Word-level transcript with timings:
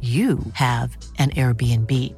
you 0.00 0.38
have 0.54 0.96
an 1.18 1.28
Airbnb. 1.30 2.14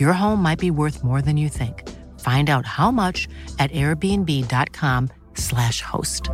Your 0.00 0.14
home 0.14 0.40
might 0.40 0.58
be 0.58 0.70
worth 0.70 1.04
more 1.04 1.20
than 1.20 1.36
you 1.36 1.50
think. 1.50 1.86
Find 2.20 2.48
out 2.48 2.64
how 2.64 2.90
much 2.90 3.28
at 3.58 3.70
airbnb.com/slash 3.72 5.82
host. 5.82 6.30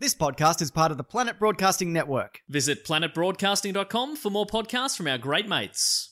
This 0.00 0.14
podcast 0.14 0.62
is 0.62 0.70
part 0.72 0.90
of 0.90 0.96
the 0.96 1.04
Planet 1.04 1.38
Broadcasting 1.38 1.92
Network. 1.92 2.40
Visit 2.48 2.84
planetbroadcasting.com 2.84 4.16
for 4.16 4.30
more 4.30 4.46
podcasts 4.46 4.96
from 4.96 5.06
our 5.06 5.18
great 5.18 5.46
mates. 5.46 6.10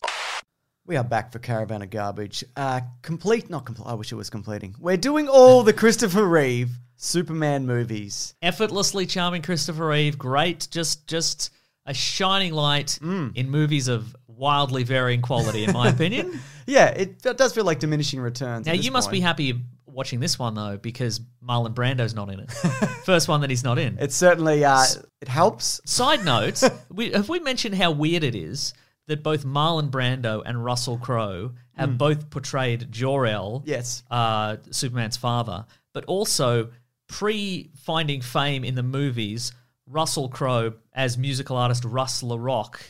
We 0.86 0.96
are 0.96 1.02
back 1.02 1.32
for 1.32 1.40
Caravan 1.40 1.82
of 1.82 1.90
Garbage. 1.90 2.44
Uh, 2.56 2.82
complete, 3.02 3.50
not 3.50 3.66
complete. 3.66 3.88
I 3.88 3.94
wish 3.94 4.12
it 4.12 4.16
was 4.16 4.30
completing. 4.30 4.76
We're 4.78 4.96
doing 4.96 5.28
all 5.28 5.64
the 5.64 5.72
Christopher 5.72 6.24
Reeve 6.24 6.70
Superman 7.02 7.66
movies. 7.66 8.34
effortlessly 8.42 9.06
charming 9.06 9.42
Christopher 9.42 9.88
Reeve. 9.88 10.18
Great, 10.18 10.68
just 10.70 11.06
just 11.06 11.50
a 11.86 11.94
shining 11.94 12.52
light 12.52 12.98
Mm. 13.02 13.34
in 13.36 13.48
movies 13.50 13.88
of 13.88 14.14
wildly 14.28 14.84
varying 14.84 15.22
quality, 15.22 15.64
in 15.64 15.72
my 15.72 15.88
opinion. 15.94 16.38
Yeah, 16.66 16.86
it, 16.88 17.24
it 17.24 17.36
does 17.38 17.54
feel 17.54 17.64
like 17.64 17.78
diminishing 17.80 18.20
returns. 18.20 18.66
Now 18.66 18.72
at 18.72 18.76
this 18.76 18.84
you 18.86 18.92
must 18.92 19.10
be 19.10 19.16
point. 19.16 19.24
happy 19.24 19.60
watching 19.86 20.20
this 20.20 20.38
one 20.38 20.54
though, 20.54 20.76
because 20.76 21.20
Marlon 21.42 21.74
Brando's 21.74 22.14
not 22.14 22.30
in 22.30 22.40
it. 22.40 22.50
First 23.04 23.28
one 23.28 23.40
that 23.40 23.50
he's 23.50 23.64
not 23.64 23.78
in. 23.78 23.98
It 23.98 24.12
certainly 24.12 24.62
uh, 24.64 24.84
it 25.22 25.28
helps. 25.28 25.80
Side 25.86 26.24
note: 26.24 26.62
we, 26.92 27.12
have 27.12 27.28
we 27.30 27.40
mentioned 27.40 27.74
how 27.76 27.90
weird 27.92 28.24
it 28.24 28.34
is 28.34 28.74
that 29.08 29.22
both 29.22 29.44
Marlon 29.44 29.90
Brando 29.90 30.42
and 30.44 30.62
Russell 30.64 30.98
Crowe 30.98 31.52
have 31.74 31.96
both 31.98 32.28
portrayed 32.30 32.92
Jor 32.92 33.26
El, 33.26 33.60
Hmm. 33.60 33.68
Yes. 33.70 34.02
uh, 34.10 34.58
Superman's 34.70 35.16
father, 35.16 35.64
but 35.94 36.04
also 36.04 36.68
pre 37.10 37.70
finding 37.84 38.20
fame 38.22 38.64
in 38.64 38.74
the 38.74 38.82
movies, 38.82 39.52
Russell 39.86 40.28
Crowe 40.28 40.72
as 40.94 41.18
musical 41.18 41.56
artist 41.56 41.84
Russ 41.84 42.22
Le 42.22 42.36
Roq 42.38 42.80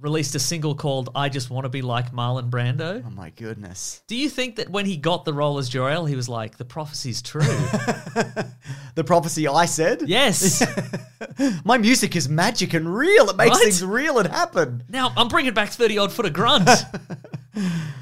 released 0.00 0.34
a 0.34 0.38
single 0.38 0.74
called 0.74 1.10
"I 1.14 1.28
Just 1.28 1.50
Want 1.50 1.64
to 1.66 1.68
Be 1.68 1.82
Like 1.82 2.10
Marlon 2.12 2.48
Brando." 2.50 3.04
Oh 3.06 3.10
my 3.10 3.30
goodness. 3.30 4.02
Do 4.06 4.16
you 4.16 4.30
think 4.30 4.56
that 4.56 4.70
when 4.70 4.86
he 4.86 4.96
got 4.96 5.26
the 5.26 5.34
role 5.34 5.58
as 5.58 5.68
Jor 5.68 5.90
El, 5.90 6.06
he 6.06 6.16
was 6.16 6.28
like, 6.28 6.56
"The 6.56 6.64
prophecy's 6.64 7.20
true"? 7.22 7.42
The 8.96 9.04
prophecy 9.04 9.46
I 9.46 9.66
said. 9.66 10.02
yes. 10.06 10.62
My 11.64 11.78
music 11.78 12.16
is 12.16 12.28
magic 12.28 12.74
and 12.74 12.92
real. 12.92 13.30
It 13.30 13.36
makes 13.36 13.50
Right? 13.56 13.62
things 13.62 13.84
real 13.84 14.18
and 14.18 14.28
happen. 14.28 14.82
Now 14.88 15.12
I'm 15.16 15.28
bringing 15.28 15.54
back 15.54 15.70
thirty 15.70 15.96
odd 15.96 16.12
foot 16.12 16.26
of 16.26 16.32
grunt. 16.32 16.68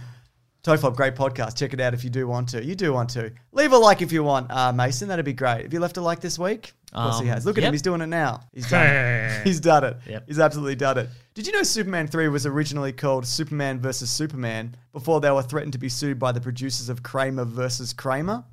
Tofop, 0.68 0.96
great 0.96 1.14
podcast. 1.14 1.56
Check 1.56 1.72
it 1.72 1.80
out 1.80 1.94
if 1.94 2.04
you 2.04 2.10
do 2.10 2.28
want 2.28 2.50
to. 2.50 2.62
You 2.62 2.74
do 2.74 2.92
want 2.92 3.08
to. 3.10 3.32
Leave 3.52 3.72
a 3.72 3.78
like 3.78 4.02
if 4.02 4.12
you 4.12 4.22
want, 4.22 4.50
uh, 4.50 4.70
Mason. 4.70 5.08
That'd 5.08 5.24
be 5.24 5.32
great. 5.32 5.62
Have 5.62 5.72
you 5.72 5.80
left 5.80 5.96
a 5.96 6.02
like 6.02 6.20
this 6.20 6.38
week? 6.38 6.72
Of 6.92 7.04
course 7.04 7.20
he 7.20 7.28
Um, 7.28 7.34
has. 7.34 7.46
Look 7.46 7.56
at 7.56 7.62
yep. 7.62 7.68
him. 7.68 7.74
He's 7.74 7.80
doing 7.82 8.02
it 8.02 8.06
now. 8.08 8.40
He's 8.52 8.68
done 8.70 8.86
it. 8.86 9.46
He's 9.46 9.60
done 9.60 9.84
it. 9.84 9.96
Yep. 10.06 10.24
He's 10.26 10.38
absolutely 10.38 10.76
done 10.76 10.98
it. 10.98 11.08
Did 11.32 11.46
you 11.46 11.54
know 11.54 11.62
Superman 11.62 12.06
3 12.06 12.28
was 12.28 12.44
originally 12.44 12.92
called 12.92 13.26
Superman 13.26 13.80
versus 13.80 14.10
Superman 14.10 14.76
before 14.92 15.20
they 15.22 15.30
were 15.30 15.42
threatened 15.42 15.72
to 15.72 15.78
be 15.78 15.88
sued 15.88 16.18
by 16.18 16.32
the 16.32 16.40
producers 16.40 16.90
of 16.90 17.02
Kramer 17.02 17.44
versus 17.46 17.94
Kramer? 17.94 18.44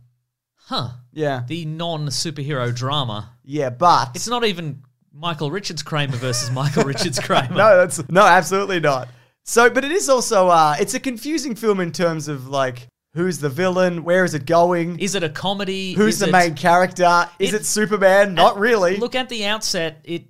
huh. 0.67 0.89
Yeah. 1.11 1.43
The 1.47 1.65
non 1.65 2.07
superhero 2.07 2.73
drama. 2.73 3.31
yeah, 3.43 3.69
but. 3.69 4.11
It's 4.15 4.27
not 4.29 4.45
even 4.45 4.83
Michael 5.13 5.51
Richards 5.51 5.83
Kramer 5.83 6.15
versus 6.15 6.49
Michael 6.51 6.83
Richards 6.85 7.19
Kramer. 7.23 7.55
no, 7.55 7.77
that's 7.77 8.01
no, 8.09 8.25
absolutely 8.25 8.79
not. 8.79 9.09
So, 9.45 9.69
but 9.69 9.85
it 9.85 9.91
is 9.91 10.09
also 10.09 10.47
uh, 10.50 10.75
it's 10.79 10.95
a 10.95 11.00
confusing 11.00 11.56
film 11.56 11.79
in 11.79 11.91
terms 11.91 12.28
of 12.28 12.47
like 12.47 12.88
who's 13.13 13.38
the 13.39 13.50
villain, 13.50 14.03
where 14.03 14.25
is 14.25 14.33
it 14.33 14.45
going, 14.45 15.00
Is 15.00 15.16
it 15.16 15.23
a 15.23 15.29
comedy? 15.29 15.94
who's 15.94 16.16
Is 16.16 16.19
the 16.19 16.28
it- 16.28 16.31
main 16.31 16.56
character, 16.56 17.29
is 17.39 17.53
It- 17.53 17.61
it, 17.61 17.66
Superman? 17.66 18.33
Not 18.33 18.57
really. 18.59 18.97
Look 18.97 19.16
at 19.16 19.29
the 19.29 19.45
outset. 19.45 20.01
It 20.03 20.25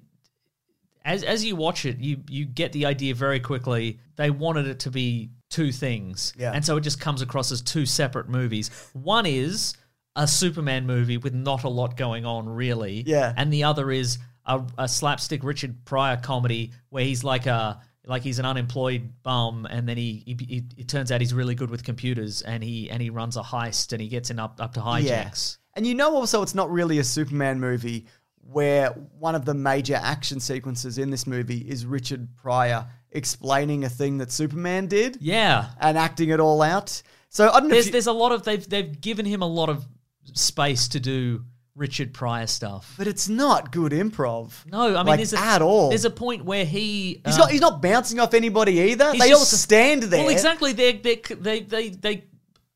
as 1.06 1.24
as 1.24 1.46
you 1.46 1.56
watch 1.56 1.86
it, 1.86 1.98
you 2.00 2.24
you 2.30 2.46
get 2.46 2.74
the 2.74 2.86
idea 2.88 3.16
very 3.16 3.40
quickly. 3.40 4.00
They 4.18 4.30
wanted 4.32 4.68
it 4.68 4.80
to 4.80 4.92
be 4.92 5.30
two 5.50 5.72
things, 5.72 6.34
Yeah. 6.38 6.52
and 6.52 6.66
so 6.66 6.76
it 6.76 6.82
just 6.82 7.00
comes 7.00 7.22
across 7.22 7.52
as 7.52 7.62
two 7.62 7.86
separate 7.86 8.28
movies. 8.28 8.70
One 8.94 9.26
is 9.26 9.76
a 10.18 10.28
Superman 10.28 10.86
movie 10.88 11.18
with 11.18 11.34
not 11.34 11.64
a 11.64 11.70
lot 11.70 11.96
going 11.96 12.26
on 12.26 12.50
really, 12.50 13.04
Yeah. 13.08 13.34
and 13.38 13.52
the 13.54 13.64
other 13.66 13.92
is 13.92 14.18
a, 14.46 14.62
a 14.78 14.88
slapstick 14.90 15.44
Richard 15.44 15.86
Pryor 15.86 16.18
comedy 16.18 16.72
where 16.90 17.04
he's 17.04 17.24
like 17.24 17.46
a 17.46 17.80
like 18.08 18.22
he's 18.22 18.40
an 18.40 18.46
unemployed 18.46 19.12
bum, 19.24 19.66
and 19.70 19.88
then 19.88 19.98
he, 19.98 20.24
he, 20.26 20.38
he 20.48 20.64
it 20.78 20.88
turns 20.88 21.12
out 21.12 21.22
he's 21.22 21.34
really 21.34 21.56
good 21.56 21.70
with 21.70 21.84
computers, 21.84 22.42
and 22.42 22.64
he 22.64 22.90
and 22.90 23.02
he 23.02 23.10
runs 23.10 23.38
a 23.38 23.42
heist, 23.42 23.94
and 23.94 24.02
he 24.02 24.08
gets 24.08 24.30
in 24.30 24.40
up 24.40 24.60
up 24.60 24.74
to 24.74 24.80
hijacks. 24.80 25.58
And 25.74 25.86
you 25.86 25.94
know 25.94 26.16
also 26.16 26.42
it's 26.42 26.56
not 26.56 26.72
really 26.72 27.00
a 27.00 27.04
Superman 27.04 27.60
movie 27.60 28.06
where 28.48 28.90
one 29.20 29.36
of 29.36 29.44
the 29.44 29.54
major 29.54 29.96
action 29.96 30.40
sequences 30.40 30.98
in 30.98 31.10
this 31.10 31.26
movie 31.26 31.58
is 31.58 31.86
Richard 31.86 32.36
Pryor 32.36 32.86
explaining 33.12 33.84
a 33.84 33.90
thing 33.90 34.20
that 34.20 34.32
Superman 34.32 34.88
did 34.88 35.18
Yeah, 35.20 35.68
and 35.80 35.98
acting 35.98 36.30
it 36.30 36.40
all 36.40 36.62
out. 36.62 37.02
So 37.30 37.50
I 37.50 37.60
don't 37.60 37.70
know 37.70 37.76
there's 37.76 37.88
you, 37.88 37.92
there's 37.92 38.08
a 38.08 38.14
lot 38.14 38.32
of 38.32 38.44
they've 38.44 38.68
they've 38.68 39.00
given 39.02 39.26
him 39.26 39.42
a 39.42 39.48
lot 39.48 39.70
of 39.70 39.86
space 40.34 40.88
to 40.90 41.00
do 41.00 41.44
Richard 41.76 42.14
Pryor 42.14 42.48
stuff. 42.48 42.96
but 42.98 43.08
it's 43.08 43.28
not 43.28 43.72
good 43.72 43.92
improv. 43.92 44.54
No, 44.66 44.96
I 44.96 44.98
mean 45.00 45.06
like, 45.06 45.18
there's 45.18 45.34
a, 45.34 45.40
at 45.40 45.62
all. 45.62 45.90
There's 45.90 46.06
a 46.06 46.10
point 46.10 46.46
where 46.46 46.66
he 46.66 47.22
He's 47.26 47.36
uh, 47.36 47.40
not. 47.40 47.52
He's 47.52 47.62
not 47.62 47.82
bouncing 47.82 48.20
off 48.20 48.34
anybody 48.34 48.80
either. 48.80 49.12
he's 49.12 49.22
They 49.22 49.32
all 49.34 49.40
stand 49.40 50.04
there. 50.04 50.24
Well, 50.24 50.30
exactly. 50.32 50.74
They 50.74 50.94
they 50.94 51.16
they 51.16 51.60
they 51.62 51.90
they. 51.90 52.24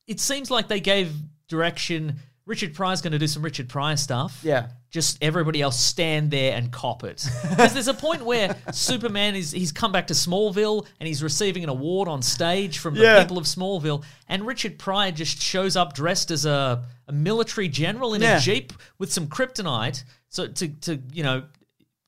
It 0.05 0.19
seems 0.19 0.51
like 0.51 0.67
they 0.67 0.79
gave 0.79 1.13
direction. 1.47 2.19
Richard 2.49 2.73
Pryor's 2.73 3.01
going 3.03 3.11
to 3.13 3.19
do 3.19 3.27
some 3.27 3.43
Richard 3.43 3.69
Pryor 3.69 3.95
stuff. 3.95 4.39
Yeah. 4.43 4.69
Just 4.89 5.19
everybody 5.21 5.61
else 5.61 5.79
stand 5.79 6.31
there 6.31 6.55
and 6.57 6.71
cop 6.71 7.03
it. 7.03 7.23
Because 7.47 7.75
there's 7.75 7.87
a 7.87 7.93
point 7.93 8.25
where 8.25 8.55
Superman 8.73 9.35
is 9.35 9.51
he's 9.51 9.71
come 9.71 9.91
back 9.91 10.07
to 10.07 10.15
Smallville 10.15 10.87
and 10.99 11.05
he's 11.05 11.21
receiving 11.21 11.63
an 11.63 11.69
award 11.69 12.07
on 12.07 12.23
stage 12.23 12.79
from 12.79 12.95
the 12.95 13.01
Yeah. 13.03 13.21
people 13.21 13.37
of 13.37 13.45
Smallville, 13.45 14.03
and 14.27 14.47
Richard 14.47 14.79
Pryor 14.79 15.11
just 15.11 15.39
shows 15.39 15.75
up 15.75 15.93
dressed 15.93 16.31
as 16.31 16.47
a, 16.47 16.83
a 17.07 17.11
military 17.13 17.67
general 17.67 18.15
in 18.15 18.21
Yeah. 18.23 18.37
a 18.37 18.39
jeep 18.39 18.73
with 18.97 19.13
some 19.13 19.27
kryptonite, 19.27 20.03
so 20.29 20.47
to 20.47 20.67
to 20.67 20.99
you 21.13 21.21
know 21.21 21.43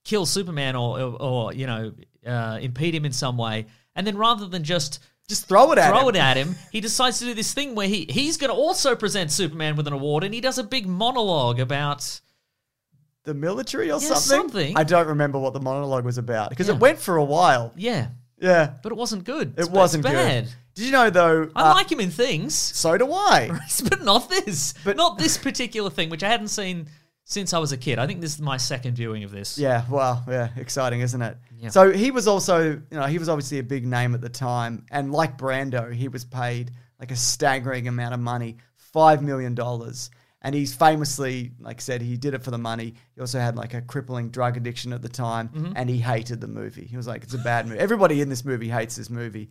kill 0.04 0.26
Superman 0.26 0.76
or 0.76 1.00
or, 1.00 1.22
or 1.22 1.54
you 1.54 1.68
know 1.68 1.94
uh, 2.26 2.58
impede 2.60 2.96
him 2.96 3.06
in 3.06 3.12
some 3.14 3.38
way, 3.38 3.68
and 3.96 4.08
then 4.08 4.18
rather 4.18 4.48
than 4.48 4.64
just 4.64 4.98
Just 5.32 5.48
throw 5.48 5.72
it 5.72 5.78
at 5.78 5.86
him. 5.90 5.98
throw 5.98 6.10
him. 6.10 6.16
it 6.16 6.20
at 6.20 6.36
him. 6.38 6.56
He 6.72 6.82
decides 6.82 7.20
to 7.20 7.26
do 7.26 7.34
this 7.34 7.54
thing 7.54 7.74
where 7.74 7.88
he 7.88 8.06
he's 8.10 8.36
going 8.38 8.50
to 8.50 8.56
also 8.56 8.96
present 8.96 9.32
Superman 9.32 9.76
with 9.78 9.88
an 9.88 9.94
award, 9.94 10.24
and 10.26 10.34
he 10.34 10.42
does 10.42 10.58
a 10.58 10.64
big 10.64 10.86
monologue 10.88 11.60
about. 11.60 12.20
the 13.24 13.34
military 13.36 13.92
or 13.92 14.02
Yeah, 14.02 14.16
something? 14.16 14.20
something. 14.50 14.78
I 14.78 14.84
don't 14.84 15.08
remember 15.08 15.38
what 15.40 15.54
the 15.54 15.60
monologue 15.62 16.04
was 16.06 16.18
about 16.18 16.50
because 16.50 16.68
Yeah. 16.68 16.74
it 16.74 16.80
went 16.82 17.00
for 17.00 17.18
a 17.18 17.24
while. 17.24 17.72
Yeah, 17.78 18.08
Yeah, 18.40 18.72
but 18.82 18.92
it 18.92 18.96
wasn't 18.98 19.24
good. 19.26 19.50
it 19.56 19.60
It's- 19.62 19.70
wasn't 19.70 20.04
bad. 20.04 20.46
good. 20.46 20.54
Did 20.74 20.86
you 20.88 20.92
know 20.92 21.10
though? 21.12 21.50
I 21.56 21.70
uh, 21.70 21.74
like 21.76 21.92
him 21.92 22.00
in 22.00 22.10
things, 22.10 22.56
So 22.56 22.98
do 22.98 23.14
I. 23.14 23.52
but 23.90 24.04
not 24.04 24.28
this. 24.30 24.74
But- 24.84 24.98
not 24.98 25.18
this 25.20 25.38
particular 25.38 25.90
thing, 25.92 26.10
which 26.10 26.24
I 26.24 26.30
hadn't 26.30 26.48
seen 26.48 26.88
since 27.24 27.54
I 27.54 27.60
was 27.60 27.72
a 27.72 27.78
kid. 27.78 28.00
I 28.00 28.08
think 28.08 28.22
this 28.22 28.34
is 28.34 28.42
my 28.42 28.58
second 28.58 28.96
viewing 28.96 29.24
of 29.24 29.32
this. 29.32 29.58
Yeah, 29.58 29.84
wow, 29.88 30.24
yeah, 30.28 30.50
exciting, 30.58 31.02
isn't 31.02 31.22
it? 31.22 31.38
Yeah. 31.62 31.70
So 31.70 31.92
he 31.92 32.12
was 32.12 32.28
also, 32.28 32.70
you 32.72 32.84
know, 32.92 33.06
he 33.06 33.20
was 33.20 33.30
obviously 33.30 33.60
a 33.60 33.64
big 33.64 33.86
name 33.86 34.14
at 34.16 34.22
the 34.22 34.30
time, 34.30 34.86
and 34.92 35.12
like 35.12 35.38
Brando, 35.38 35.94
he 35.94 36.08
was 36.08 36.26
paid 36.26 36.72
like 37.00 37.12
a 37.12 37.16
staggering 37.16 37.88
amount 37.88 38.14
of 38.16 38.20
money, 38.20 38.58
five 38.76 39.22
million 39.22 39.54
dollars. 39.56 40.10
And 40.44 40.56
he's 40.56 40.74
famously, 40.74 41.52
like 41.60 41.78
I 41.78 41.82
said, 41.82 42.02
he 42.02 42.18
did 42.18 42.34
it 42.34 42.44
for 42.44 42.50
the 42.50 42.58
money. 42.58 42.96
He 43.14 43.22
also 43.22 43.40
had 43.40 43.56
like 43.58 43.76
a 43.76 43.82
crippling 43.84 44.30
drug 44.32 44.58
addiction 44.58 44.92
at 44.92 45.04
the 45.04 45.10
time, 45.10 45.50
Mm-hmm. 45.50 45.74
and 45.76 45.88
he 45.88 46.00
hated 46.00 46.42
the 46.42 46.48
movie. 46.48 46.86
He 46.86 46.98
was 46.98 47.06
like, 47.08 47.22
"It's 47.24 47.36
a 47.36 47.38
bad 47.38 47.68
movie." 47.68 47.80
Everybody 47.80 48.22
in 48.22 48.30
this 48.30 48.44
movie 48.44 48.68
hates 48.70 48.96
this 48.96 49.12
movie. 49.12 49.50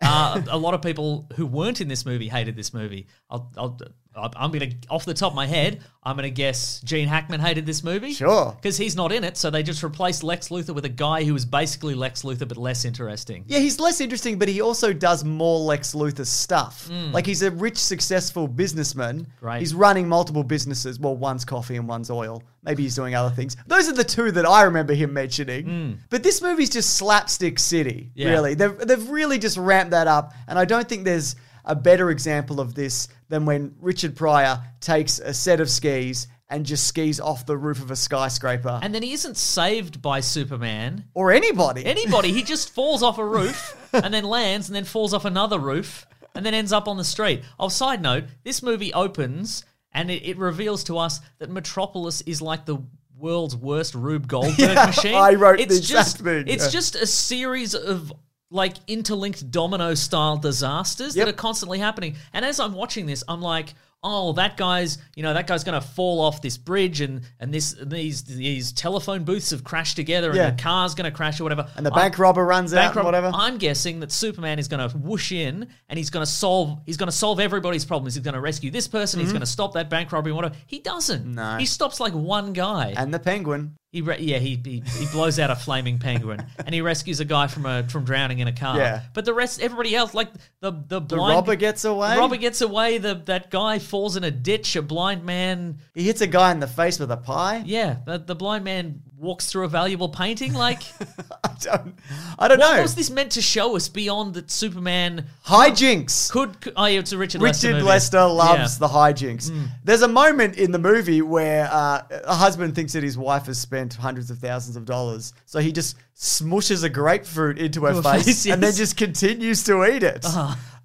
uh, 0.00 0.40
a 0.48 0.56
lot 0.56 0.74
of 0.74 0.82
people 0.82 1.26
who 1.34 1.44
weren't 1.44 1.80
in 1.80 1.88
this 1.88 2.06
movie 2.06 2.28
hated 2.28 2.54
this 2.54 2.72
movie. 2.72 3.08
I'll, 3.28 3.50
I'll, 3.56 3.76
I'm 4.18 4.50
going 4.50 4.70
to, 4.70 4.76
off 4.90 5.04
the 5.04 5.14
top 5.14 5.32
of 5.32 5.36
my 5.36 5.46
head, 5.46 5.80
I'm 6.02 6.16
going 6.16 6.24
to 6.24 6.30
guess 6.30 6.80
Gene 6.80 7.06
Hackman 7.06 7.40
hated 7.40 7.66
this 7.66 7.84
movie. 7.84 8.12
Sure. 8.12 8.52
Because 8.56 8.76
he's 8.76 8.96
not 8.96 9.12
in 9.12 9.24
it, 9.24 9.36
so 9.36 9.50
they 9.50 9.62
just 9.62 9.82
replaced 9.82 10.22
Lex 10.22 10.48
Luthor 10.48 10.74
with 10.74 10.84
a 10.84 10.90
guy 10.90 11.24
who 11.24 11.32
was 11.32 11.44
basically 11.44 11.94
Lex 11.94 12.22
Luthor 12.22 12.48
but 12.48 12.56
less 12.56 12.84
interesting. 12.84 13.44
Yeah, 13.46 13.58
he's 13.58 13.78
less 13.78 14.00
interesting, 14.00 14.38
but 14.38 14.48
he 14.48 14.60
also 14.60 14.92
does 14.92 15.24
more 15.24 15.58
Lex 15.60 15.94
Luthor 15.94 16.26
stuff. 16.26 16.88
Like 17.12 17.26
he's 17.26 17.42
a 17.42 17.50
rich, 17.50 17.76
successful 17.76 18.48
businessman. 18.48 19.20
Mm. 19.20 19.26
Great. 19.40 19.60
He's 19.60 19.74
running 19.74 20.08
multiple 20.08 20.42
businesses. 20.42 20.98
Well, 20.98 21.16
one's 21.16 21.44
coffee 21.44 21.76
and 21.76 21.86
one's 21.86 22.10
oil. 22.10 22.42
Maybe 22.62 22.82
he's 22.82 22.94
doing 22.94 23.14
other 23.14 23.34
things. 23.34 23.56
Those 23.66 23.88
are 23.88 23.92
the 23.92 24.04
two 24.04 24.30
that 24.32 24.46
I 24.46 24.62
remember 24.62 24.94
him 24.94 25.12
mentioning. 25.12 26.00
But 26.10 26.22
this 26.22 26.42
movie's 26.42 26.70
just 26.70 26.96
slapstick 26.96 27.58
city. 27.58 28.08
Mm. 28.08 28.10
Yeah. 28.14 28.30
Really, 28.30 28.54
they've 28.54 28.78
they've 28.78 29.08
really 29.08 29.38
just 29.38 29.56
ramped 29.56 29.92
that 29.92 30.06
up, 30.06 30.32
and 30.46 30.58
I 30.58 30.64
don't 30.64 30.88
think 30.88 31.04
there's 31.04 31.36
a 31.64 31.74
better 31.74 32.10
example 32.10 32.60
of 32.60 32.74
this 32.74 33.08
than 33.28 33.44
when 33.44 33.74
Richard 33.80 34.16
Pryor 34.16 34.60
takes 34.80 35.18
a 35.18 35.34
set 35.34 35.60
of 35.60 35.68
skis 35.70 36.26
and 36.50 36.64
just 36.64 36.86
skis 36.86 37.20
off 37.20 37.44
the 37.44 37.56
roof 37.58 37.82
of 37.82 37.90
a 37.90 37.96
skyscraper, 37.96 38.80
And 38.82 38.94
then 38.94 39.02
he 39.02 39.12
isn't 39.12 39.36
saved 39.36 40.00
by 40.00 40.20
Superman. 40.20 41.04
or 41.12 41.30
anybody. 41.30 41.84
Anybody, 41.84 42.32
he 42.32 42.42
just 42.42 42.70
falls 42.74 43.02
off 43.02 43.18
a 43.18 43.24
roof 43.24 43.76
and 43.92 44.14
then 44.14 44.24
lands 44.24 44.68
and 44.68 44.74
then 44.76 44.84
falls 44.84 45.12
off 45.12 45.26
another 45.26 45.58
roof 45.58 46.06
and 46.34 46.46
then 46.46 46.54
ends 46.54 46.72
up 46.72 46.88
on 46.88 46.96
the 46.96 47.04
street. 47.04 47.42
Oh, 47.60 47.68
side 47.68 48.00
note, 48.00 48.24
this 48.44 48.62
movie 48.62 48.94
opens 48.94 49.64
and 49.92 50.10
it, 50.10 50.22
it 50.26 50.38
reveals 50.38 50.84
to 50.84 50.96
us 50.96 51.20
that 51.38 51.50
Metropolis 51.50 52.22
is 52.22 52.40
like 52.40 52.64
the 52.64 52.78
world's 53.18 53.56
worst 53.56 53.94
Rube 53.94 54.26
Goldberg 54.28 54.58
Yeah, 54.58 54.86
machine. 54.86 55.14
I 55.14 55.34
wrote 55.34 55.60
it's 55.60 55.74
the 55.74 55.78
exact 55.80 56.06
just, 56.06 56.18
thing, 56.20 56.44
It's 56.48 56.64
yeah. 56.66 56.70
just 56.70 56.94
a 56.94 57.06
series 57.06 57.74
of 57.74 58.10
like 58.50 58.74
interlinked 58.86 59.50
domino 59.50 59.94
style 59.94 60.36
disasters 60.36 61.14
Yep. 61.16 61.26
that 61.26 61.30
are 61.34 61.36
constantly 61.36 61.78
happening. 61.78 62.16
And 62.32 62.44
as 62.44 62.60
I'm 62.60 62.72
watching 62.72 63.06
this, 63.06 63.22
I'm 63.28 63.42
like, 63.42 63.74
oh, 64.04 64.32
that 64.34 64.56
guy's, 64.56 64.98
you 65.16 65.24
know, 65.24 65.34
that 65.34 65.48
guy's 65.48 65.64
going 65.64 65.78
to 65.78 65.84
fall 65.86 66.20
off 66.20 66.40
this 66.40 66.56
bridge, 66.56 67.00
and 67.00 67.22
and 67.40 67.52
this 67.52 67.74
these 67.84 68.22
these 68.22 68.70
telephone 68.72 69.24
booths 69.24 69.50
have 69.50 69.64
crashed 69.64 69.96
together, 69.96 70.28
and 70.28 70.36
Yeah. 70.36 70.50
the 70.52 70.62
car's 70.62 70.94
going 70.94 71.10
to 71.10 71.14
crash 71.16 71.40
or 71.40 71.42
whatever. 71.42 71.68
and 71.76 71.84
the 71.84 71.90
I'm- 71.92 72.00
bank 72.02 72.18
robber 72.18 72.44
runs 72.46 72.72
out 72.72 72.76
bank 72.76 72.88
and 72.90 72.96
rob- 72.98 73.04
whatever. 73.06 73.30
I'm 73.34 73.58
guessing 73.58 73.98
that 74.00 74.12
Superman 74.12 74.60
is 74.60 74.68
going 74.68 74.88
to 74.88 74.96
whoosh 74.96 75.32
in 75.32 75.66
and 75.88 75.98
he's 75.98 76.10
going 76.10 76.24
to 76.24 76.30
solve 76.30 76.78
he's 76.86 76.96
going 76.96 77.08
to 77.10 77.16
solve 77.16 77.40
everybody's 77.40 77.84
problems. 77.84 78.14
He's 78.14 78.22
going 78.22 78.34
to 78.34 78.40
rescue 78.40 78.70
this 78.70 78.86
person. 78.86 79.18
He's 79.20 79.32
going 79.32 79.40
to 79.40 79.46
stop 79.46 79.74
that 79.74 79.90
bank 79.90 80.12
robbery 80.12 80.32
whatever. 80.32 80.54
He 80.66 80.78
doesn't. 80.78 81.22
Mm-hmm. 81.24 81.34
No. 81.34 81.56
He 81.58 81.66
stops 81.66 81.98
like 81.98 82.12
one 82.14 82.52
guy. 82.52 82.94
and 82.96 83.12
the 83.12 83.18
penguin. 83.18 83.74
He 83.90 84.02
re- 84.02 84.18
yeah 84.20 84.38
he, 84.38 84.60
he 84.62 84.80
he 84.98 85.06
blows 85.12 85.38
out 85.38 85.50
a 85.50 85.56
flaming 85.56 85.98
penguin 85.98 86.44
and 86.66 86.74
he 86.74 86.80
rescues 86.82 87.20
a 87.20 87.24
guy 87.24 87.46
from 87.46 87.64
a 87.64 87.88
from 87.88 88.04
drowning 88.04 88.38
in 88.40 88.48
a 88.48 88.52
car. 88.52 88.76
Yeah. 88.76 89.02
But 89.14 89.24
the 89.24 89.32
rest 89.32 89.60
everybody 89.62 89.96
else 89.96 90.12
like 90.14 90.28
the 90.60 90.72
the 90.72 91.00
The 91.00 91.16
blind 91.16 91.34
robber 91.34 91.56
gets 91.56 91.84
away. 91.84 92.14
the 92.14 92.20
robber 92.20 92.36
gets 92.36 92.60
away. 92.60 92.98
The 92.98 93.14
that 93.26 93.50
guy 93.50 93.78
falls 93.78 94.16
in 94.16 94.24
a 94.24 94.30
ditch. 94.30 94.76
A 94.76 94.82
blind 94.82 95.24
man 95.24 95.78
He 95.94 96.02
hits 96.02 96.20
a 96.20 96.26
guy 96.26 96.52
in 96.52 96.60
the 96.60 96.66
face 96.66 96.98
with 96.98 97.10
a 97.10 97.16
pie. 97.16 97.62
yeah 97.64 97.96
the, 98.04 98.18
the 98.18 98.34
blind 98.34 98.64
man 98.64 99.00
walks 99.18 99.46
through 99.50 99.64
a 99.64 99.68
valuable 99.68 100.08
painting 100.08 100.54
like. 100.54 100.82
I 101.44 101.50
don't. 101.60 101.94
I 102.38 102.48
don't 102.48 102.58
What 102.60 102.76
know. 102.76 102.82
was 102.82 102.94
this 102.94 103.10
meant 103.10 103.32
to 103.32 103.42
show 103.42 103.74
us 103.76 103.88
beyond 103.88 104.34
that 104.34 104.50
Superman 104.50 105.26
Hijinks. 105.46 106.30
could? 106.30 106.60
could 106.60 106.72
oh, 106.76 106.86
yeah, 106.86 107.00
it's 107.00 107.12
a 107.12 107.18
Richard, 107.18 107.42
Lester 107.42 107.68
Richard 107.68 107.78
movie. 107.78 107.88
Lester 107.88 108.24
loves 108.26 108.74
Yeah. 108.80 108.86
the 108.86 108.88
hijinks. 108.94 109.50
Mm. 109.50 109.68
There's 109.84 110.02
a 110.02 110.08
moment 110.08 110.56
in 110.56 110.70
the 110.72 110.78
movie 110.78 111.20
where 111.22 111.68
uh, 111.70 112.02
a 112.24 112.34
husband 112.34 112.74
thinks 112.74 112.92
that 112.92 113.02
his 113.02 113.18
wife 113.18 113.46
has 113.46 113.58
spent 113.58 113.94
hundreds 113.94 114.30
of 114.30 114.38
thousands 114.38 114.76
of 114.76 114.84
dollars, 114.84 115.32
so 115.46 115.58
he 115.58 115.72
just 115.72 115.96
smushes 116.16 116.84
a 116.84 116.88
grapefruit 116.88 117.58
into 117.58 117.84
her 117.84 117.94
Her 117.94 118.02
face, 118.02 118.24
face, 118.24 118.46
and 118.46 118.62
then 118.62 118.72
just 118.74 118.96
continues 118.96 119.64
to 119.64 119.84
eat 119.84 120.02
it. 120.02 120.24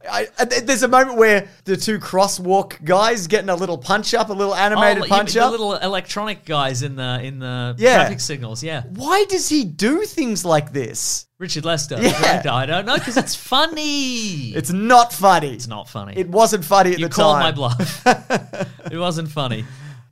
I, 0.09 0.27
there's 0.45 0.83
a 0.83 0.87
moment 0.87 1.17
where 1.17 1.47
the 1.65 1.77
two 1.77 1.97
crosswalk 1.99 2.83
guys 2.83 3.27
getting 3.27 3.49
a 3.49 3.55
little 3.55 3.77
punch 3.77 4.13
up, 4.13 4.29
a 4.29 4.33
little 4.33 4.53
animated 4.53 5.03
Oh, 5.03 5.05
you- 5.05 5.09
punch 5.09 5.33
the 5.33 5.43
up. 5.45 5.51
little 5.51 5.75
electronic 5.75 6.45
guys 6.45 6.83
in 6.83 6.95
the 6.95 7.21
in 7.23 7.39
the 7.39 7.75
Yeah. 7.77 7.95
traffic 7.95 8.19
signals. 8.19 8.61
Yeah, 8.63 8.83
Why 8.89 9.25
does 9.29 9.47
he 9.49 9.63
do 9.63 10.03
things 10.03 10.43
like 10.43 10.73
this? 10.73 11.27
Richard 11.39 11.65
Lester. 11.65 11.97
Yeah. 12.01 12.41
I 12.51 12.65
don't 12.65 12.85
know 12.85 12.95
because 12.97 13.17
it's 13.17 13.35
funny. 13.35 14.53
It's 14.55 14.71
not 14.71 15.11
funny. 15.13 15.53
It's 15.53 15.67
not 15.67 15.89
funny. 15.89 16.13
It 16.17 16.29
wasn't 16.29 16.63
funny 16.65 16.93
at 16.93 16.99
you 16.99 17.07
the 17.07 17.13
called 17.13 17.39
my 17.39 17.51
bluff. 17.51 18.05
it 18.91 18.97
wasn't 18.97 19.29
funny. 19.29 19.65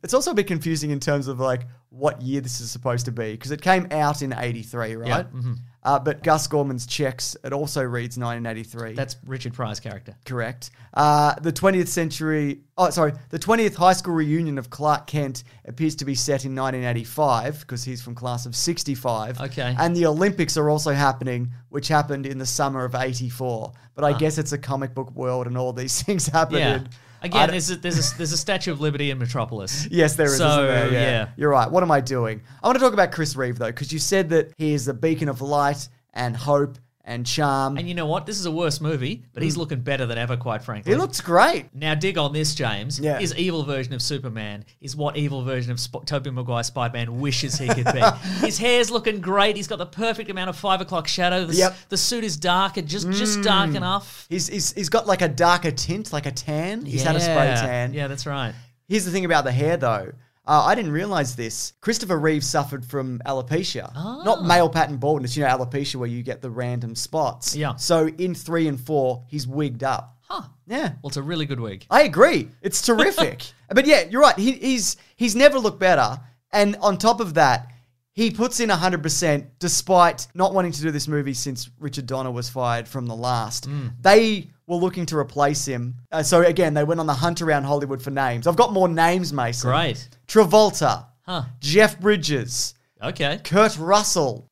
It's 0.04 0.14
also 0.14 0.32
a 0.32 0.34
bit 0.34 0.48
confusing 0.48 0.90
in 0.92 1.00
terms 1.00 1.28
of 1.28 1.40
like 1.40 1.62
what 1.90 2.22
year 2.22 2.42
this 2.42 2.60
is 2.62 2.72
supposed 2.72 3.06
to 3.06 3.12
be 3.12 3.32
because 3.34 3.52
it 3.52 3.62
came 3.62 3.88
out 3.92 4.22
in 4.22 4.34
'83, 4.34 4.96
right? 4.96 5.08
Yeah, 5.08 5.24
mhm. 5.24 5.58
Uh, 5.84 5.98
but 5.98 6.22
Gus 6.22 6.46
Gorman's 6.48 6.86
checks 6.86 7.36
it 7.44 7.54
also 7.54 7.82
reads 7.82 8.16
1983. 8.18 8.94
That's 8.94 9.16
Richard 9.26 9.54
Pryor's 9.54 9.80
character. 9.80 10.16
correct. 10.26 10.70
Uh, 10.94 11.34
the 11.40 11.52
20th 11.52 11.88
century, 11.88 12.60
oh 12.78 12.90
sorry, 12.92 13.14
the 13.30 13.40
20th 13.40 13.76
high 13.76 13.94
school 13.94 14.14
reunion 14.14 14.58
of 14.60 14.70
Clark 14.70 15.08
Kent 15.08 15.44
appears 15.66 15.96
to 15.96 16.06
be 16.06 16.14
set 16.14 16.46
in 16.46 16.54
1985 16.56 17.62
because 17.62 17.84
he's 17.84 18.02
from 18.02 18.14
class 18.14 18.46
of 18.46 18.56
65. 18.56 19.40
Okay. 19.42 19.76
And 19.80 19.96
the 19.96 20.06
Olympics 20.06 20.58
are 20.58 20.70
also 20.70 20.92
happening, 20.92 21.52
which 21.70 21.88
happened 21.88 22.26
in 22.26 22.38
the 22.38 22.46
summer 22.46 22.84
of 22.86 22.94
'84. 22.94 23.72
But 23.96 24.04
I 24.04 24.14
guess 24.14 24.38
it's 24.38 24.52
a 24.52 24.58
comic 24.58 24.94
book 24.94 25.12
world 25.16 25.48
and 25.48 25.58
all 25.58 25.74
these 25.74 26.02
things 26.04 26.28
happen 26.28 26.58
Yeah. 26.60 26.76
in. 26.76 26.90
Again, 27.24 27.52
there's 27.52 27.70
a, 27.70 27.76
there's 27.76 28.14
a 28.14 28.18
there's 28.18 28.32
a 28.32 28.38
Statue 28.38 28.72
of 28.72 28.82
Liberty 28.82 29.12
in 29.12 29.20
Metropolis. 29.20 29.88
Yes, 29.92 30.16
there 30.16 30.28
is. 30.28 30.38
So, 30.38 30.48
isn't 30.48 30.66
there? 30.66 30.92
Yeah. 30.92 31.02
yeah. 31.02 31.30
You're 31.38 31.50
right. 31.50 31.70
What 31.70 31.84
am 31.84 31.92
I 31.92 32.02
doing? 32.02 32.42
I 32.64 32.68
want 32.68 32.78
to 32.78 32.84
talk 32.84 32.94
about 32.94 33.12
Chris 33.12 33.36
Reeve, 33.36 33.60
though, 33.60 33.68
because 33.68 33.92
you 33.92 34.00
said 34.00 34.30
that 34.30 34.54
he 34.58 34.74
is 34.74 34.88
a 34.88 34.94
beacon 34.94 35.30
of 35.30 35.42
light 35.42 35.88
and 36.14 36.36
hope 36.36 36.78
and 37.04 37.26
charm. 37.26 37.78
And 37.78 37.88
you 37.88 37.96
know 37.96 38.06
what? 38.06 38.26
This 38.26 38.40
is 38.40 38.46
a 38.46 38.52
worse 38.52 38.80
movie, 38.80 39.24
but 39.34 39.44
he's 39.44 39.56
mm. 39.56 39.60
looking 39.60 39.82
better 39.82 40.06
than 40.06 40.18
ever, 40.18 40.38
quite 40.38 40.64
frankly. 40.64 40.92
he 40.92 40.98
looks 40.98 41.22
great. 41.22 41.74
Now, 41.74 41.96
dig 41.96 42.18
on 42.18 42.34
this, 42.34 42.56
James. 42.56 43.00
Yeah. 43.00 43.20
His 43.20 43.36
evil 43.36 43.64
version 43.64 43.94
of 43.94 44.02
Superman 44.02 44.66
is 44.82 44.96
what 44.96 45.18
evil 45.18 45.44
version 45.44 45.72
of 45.72 45.80
Sp- 45.82 46.06
Tobey 46.06 46.32
Maguire 46.32 46.64
Spider 46.64 46.94
Man 46.94 47.20
wishes 47.20 47.58
he 47.58 47.68
could 47.68 47.86
be. 47.86 48.02
His 48.46 48.58
hair's 48.58 48.92
looking 48.92 49.22
great. 49.22 49.56
He's 49.56 49.68
got 49.68 49.78
the 49.78 49.86
perfect 49.86 50.30
amount 50.30 50.50
of 50.50 50.58
five 50.58 50.82
o'clock 50.82 51.08
shadow. 51.08 51.46
The, 51.46 51.62
Yep. 51.62 51.76
the 51.90 51.98
suit 51.98 52.24
is 52.24 52.38
dark 52.38 52.78
and 52.78 52.88
just 52.88 53.10
just 53.12 53.40
mm. 53.40 53.44
dark 53.44 53.76
enough. 53.76 54.26
He's, 54.30 54.48
he's, 54.48 54.74
he's 54.74 54.90
got 54.90 55.06
like 55.08 55.22
a 55.22 55.28
darker 55.28 55.72
tint, 55.72 56.14
like 56.14 56.26
a 56.26 56.32
tan. 56.32 56.86
He's 56.86 57.04
had 57.04 57.16
a 57.16 57.20
spray 57.20 57.54
tan. 57.56 57.94
Yeah, 57.94 58.08
that's 58.08 58.26
right. 58.26 58.54
Here's 58.88 59.06
the 59.06 59.12
thing 59.12 59.26
about 59.26 59.44
the 59.44 59.52
hair, 59.52 59.78
though. 59.78 60.12
Uh, 60.46 60.64
I 60.66 60.74
didn't 60.76 60.92
realize 60.92 61.36
this. 61.36 61.74
Christopher 61.82 62.18
Reeve 62.20 62.44
suffered 62.44 62.84
from 62.86 63.20
alopecia, 63.28 63.92
Ah. 63.96 64.24
not 64.24 64.44
male 64.44 64.70
pattern 64.70 64.98
baldness. 64.98 65.38
You 65.38 65.44
know, 65.44 65.50
alopecia 65.50 65.96
where 65.98 66.10
you 66.10 66.24
get 66.24 66.42
the 66.42 66.50
random 66.50 66.96
spots. 66.96 67.56
Yeah. 67.56 67.76
So 67.76 68.08
in 68.08 68.34
three 68.34 68.68
and 68.68 68.80
four, 68.80 69.24
he's 69.28 69.46
wigged 69.48 69.84
up. 69.84 70.18
Huh. 70.28 70.44
Yeah. 70.66 70.94
Well, 71.02 71.10
it's 71.10 71.18
a 71.18 71.22
really 71.22 71.46
good 71.46 71.60
wig. 71.60 71.86
I 71.92 72.04
agree. 72.04 72.48
It's 72.62 72.82
terrific. 72.86 73.44
but 73.70 73.86
yeah, 73.86 74.06
you're 74.10 74.22
right. 74.22 74.38
He, 74.38 74.54
he's 74.54 74.98
he's 75.16 75.36
never 75.36 75.60
looked 75.60 75.80
better. 75.80 76.20
And 76.52 76.76
on 76.82 76.98
top 76.98 77.20
of 77.20 77.36
that, 77.36 77.68
he 78.14 78.30
puts 78.32 78.60
in 78.60 78.70
100% 78.70 79.46
despite 79.60 80.28
not 80.34 80.54
wanting 80.54 80.72
to 80.74 80.82
do 80.82 80.92
this 80.92 81.08
movie 81.08 81.34
since 81.34 81.70
Richard 81.80 82.08
Donner 82.08 82.32
was 82.32 82.50
fired 82.50 82.88
from 82.88 83.06
the 83.06 83.16
last. 83.16 83.70
They 84.02 84.50
were 84.72 84.78
looking 84.78 85.06
to 85.08 85.18
replace 85.18 85.66
him. 85.66 85.96
Uh, 86.12 86.24
so 86.24 86.42
again, 86.42 86.74
they 86.74 86.84
went 86.84 87.00
on 87.00 87.06
the 87.08 87.14
hunt 87.14 87.42
around 87.42 87.66
Hollywood 87.66 88.02
for 88.02 88.10
names. 88.12 88.48
I've 88.48 88.56
got 88.56 88.72
more 88.74 88.88
names, 88.88 89.32
Mason. 89.34 89.70
Great. 89.70 90.08
Travolta, 90.28 91.06
Huh. 91.24 91.44
Jeff 91.60 92.00
Bridges, 92.00 92.74
Okay. 93.04 93.40
Kurt 93.44 93.78
Russell. 93.78 94.48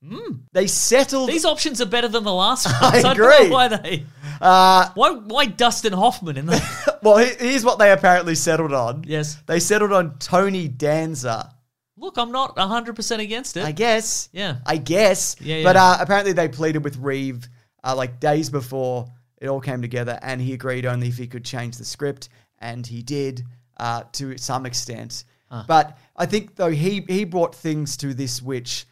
They 0.54 0.66
settled. 0.68 1.30
These 1.30 1.46
options 1.46 1.82
are 1.82 1.86
better 1.86 2.08
than 2.08 2.24
the 2.24 2.34
last 2.34 2.66
ones. 2.82 2.96
I 2.96 3.02
don't 3.02 3.12
agree. 3.14 3.48
know 3.48 3.54
why 3.54 3.68
they. 3.70 4.06
uh, 4.42 4.90
Why 4.96 5.12
why 5.12 5.46
Dustin 5.46 5.94
Hoffman 5.94 6.36
in 6.38 6.48
the? 6.48 6.98
well, 7.04 7.18
here's 7.18 7.64
what 7.64 7.78
they 7.80 7.92
apparently 7.92 8.34
settled 8.36 8.74
on. 8.74 9.04
yes. 9.08 9.38
They 9.46 9.60
settled 9.60 9.94
on 9.94 10.18
Tony 10.20 10.68
Danza. 10.68 11.54
Look, 11.96 12.18
I'm 12.18 12.32
not 12.32 12.58
100 12.58 12.96
percent 12.96 13.22
against 13.22 13.56
it. 13.58 13.64
I 13.66 13.72
guess. 13.72 14.30
Yeah. 14.34 14.58
I 14.66 14.78
guess. 14.78 15.36
Yeah, 15.40 15.64
But 15.64 15.76
uh, 15.76 15.98
apparently 16.00 16.34
they 16.34 16.48
pleaded 16.48 16.84
with 16.84 16.98
Reeve 16.98 17.48
uh, 17.84 17.96
like 17.96 18.20
days 18.20 18.50
before 18.50 19.08
it 19.40 19.48
all 19.48 19.62
came 19.62 19.82
together, 19.82 20.20
and 20.22 20.42
he 20.42 20.54
agreed 20.54 20.86
only 20.86 21.08
if 21.08 21.18
he 21.18 21.28
could 21.28 21.46
change 21.46 21.78
the 21.78 21.86
script, 21.86 22.30
and 22.60 22.86
he 22.86 23.02
did 23.02 23.44
uh, 23.78 24.04
to 24.14 24.38
some 24.38 24.66
extent. 24.66 25.24
But 25.68 25.98
I 26.16 26.26
think 26.28 26.56
though 26.56 26.70
he 26.70 27.04
he 27.08 27.24
brought 27.26 27.56
things 27.56 27.98
to 27.98 28.14
this 28.14 28.40
which 28.42 28.86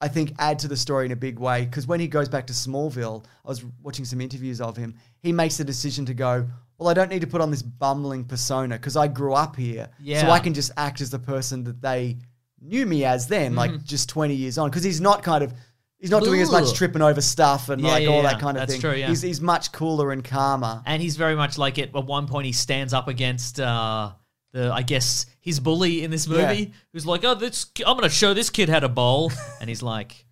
I 0.00 0.08
think 0.08 0.32
add 0.38 0.58
to 0.60 0.68
the 0.68 0.76
story 0.76 1.04
in 1.04 1.12
a 1.12 1.16
big 1.16 1.38
way 1.38 1.64
because 1.66 1.86
when 1.86 2.00
he 2.00 2.06
goes 2.08 2.28
back 2.30 2.46
to 2.46 2.52
Smallville, 2.54 3.24
I 3.44 3.48
was 3.48 3.62
watching 3.82 4.04
some 4.06 4.20
interviews 4.20 4.60
of 4.60 4.74
him. 4.76 4.94
He 5.20 5.32
makes 5.32 5.58
the 5.58 5.64
decision 5.64 6.06
to 6.06 6.14
go. 6.14 6.46
well, 6.78 6.88
I 6.88 6.94
don't 6.94 7.10
need 7.10 7.20
to 7.22 7.26
put 7.26 7.40
on 7.42 7.50
this 7.50 7.60
bumbling 7.62 8.24
persona 8.24 8.76
because 8.76 8.96
I 8.96 9.08
grew 9.08 9.34
up 9.34 9.56
here. 9.56 9.88
So 10.22 10.30
I 10.30 10.38
can 10.38 10.54
just 10.54 10.70
act 10.78 11.00
as 11.02 11.10
the 11.10 11.18
person 11.18 11.64
that 11.64 11.82
they 11.82 12.16
knew 12.60 12.86
me 12.86 13.04
as 13.04 13.26
then, 13.26 13.50
Mm-hmm. 13.50 13.58
like 13.58 13.84
just 13.84 14.08
20 14.08 14.34
years 14.34 14.56
on. 14.56 14.70
Because 14.70 14.84
he's 14.84 15.00
not 15.00 15.22
kind 15.22 15.42
of, 15.44 15.52
he's 15.98 16.10
not 16.10 16.22
doing 16.22 16.40
as 16.40 16.50
much 16.50 16.64
Ugh. 16.68 16.74
tripping 16.74 17.02
over 17.02 17.20
stuff 17.20 17.68
and 17.68 17.82
Yeah, 17.82 17.88
like 17.88 18.02
yeah, 18.04 18.08
all 18.10 18.22
yeah. 18.22 18.32
that 18.32 18.40
kind 18.40 18.56
of 18.56 18.62
That's 18.62 18.72
thing. 18.72 18.80
true, 18.80 18.94
yeah. 18.94 19.08
He's, 19.08 19.22
he's 19.22 19.40
much 19.40 19.72
cooler 19.72 20.12
and 20.12 20.22
calmer. 20.24 20.82
And 20.86 21.02
he's 21.02 21.16
very 21.16 21.34
much 21.34 21.58
like 21.58 21.78
it. 21.78 21.94
At 21.94 22.06
one 22.06 22.26
point, 22.26 22.46
he 22.46 22.52
stands 22.52 22.92
up 22.94 23.08
against 23.08 23.58
uh, 23.60 24.12
the, 24.52 24.72
I 24.72 24.82
guess, 24.82 25.26
his 25.40 25.60
bully 25.60 26.04
in 26.04 26.10
this 26.10 26.26
movie, 26.28 26.40
Yeah. 26.62 26.66
who's 26.92 27.06
like, 27.06 27.24
"Oh, 27.24 27.34
this, 27.34 27.66
I'm 27.86 27.96
going 27.96 28.08
to 28.08 28.14
show 28.14 28.34
this 28.34 28.50
kid 28.50 28.68
how 28.68 28.80
to 28.80 28.88
bowl," 28.88 29.32
and 29.60 29.68
he's 29.68 29.82
like, 29.82 30.24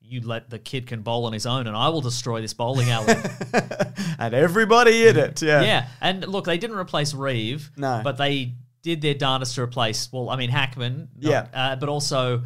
"You 0.00 0.20
let 0.22 0.50
the 0.50 0.58
kid 0.58 0.86
can 0.86 1.02
bowl 1.02 1.24
on 1.26 1.32
his 1.32 1.46
own, 1.46 1.66
and 1.66 1.76
I 1.76 1.88
will 1.88 2.00
destroy 2.00 2.40
this 2.40 2.52
bowling 2.54 2.90
alley." 2.90 3.14
and 4.18 4.34
everybody 4.34 5.06
in 5.06 5.16
it. 5.16 5.42
Yeah. 5.42 5.62
yeah, 5.62 5.88
and 6.00 6.26
look, 6.26 6.44
they 6.44 6.58
didn't 6.58 6.76
replace 6.76 7.14
Reeve, 7.14 7.70
No. 7.76 8.00
but 8.04 8.16
they 8.16 8.54
did 8.82 9.00
their 9.00 9.14
darndest 9.14 9.54
to 9.54 9.62
replace. 9.62 10.10
Well, 10.12 10.28
I 10.30 10.36
mean 10.36 10.50
Hackman, 10.50 11.08
not- 11.18 11.30
Yeah. 11.30 11.46
uh, 11.52 11.76
but 11.76 11.88
also. 11.88 12.42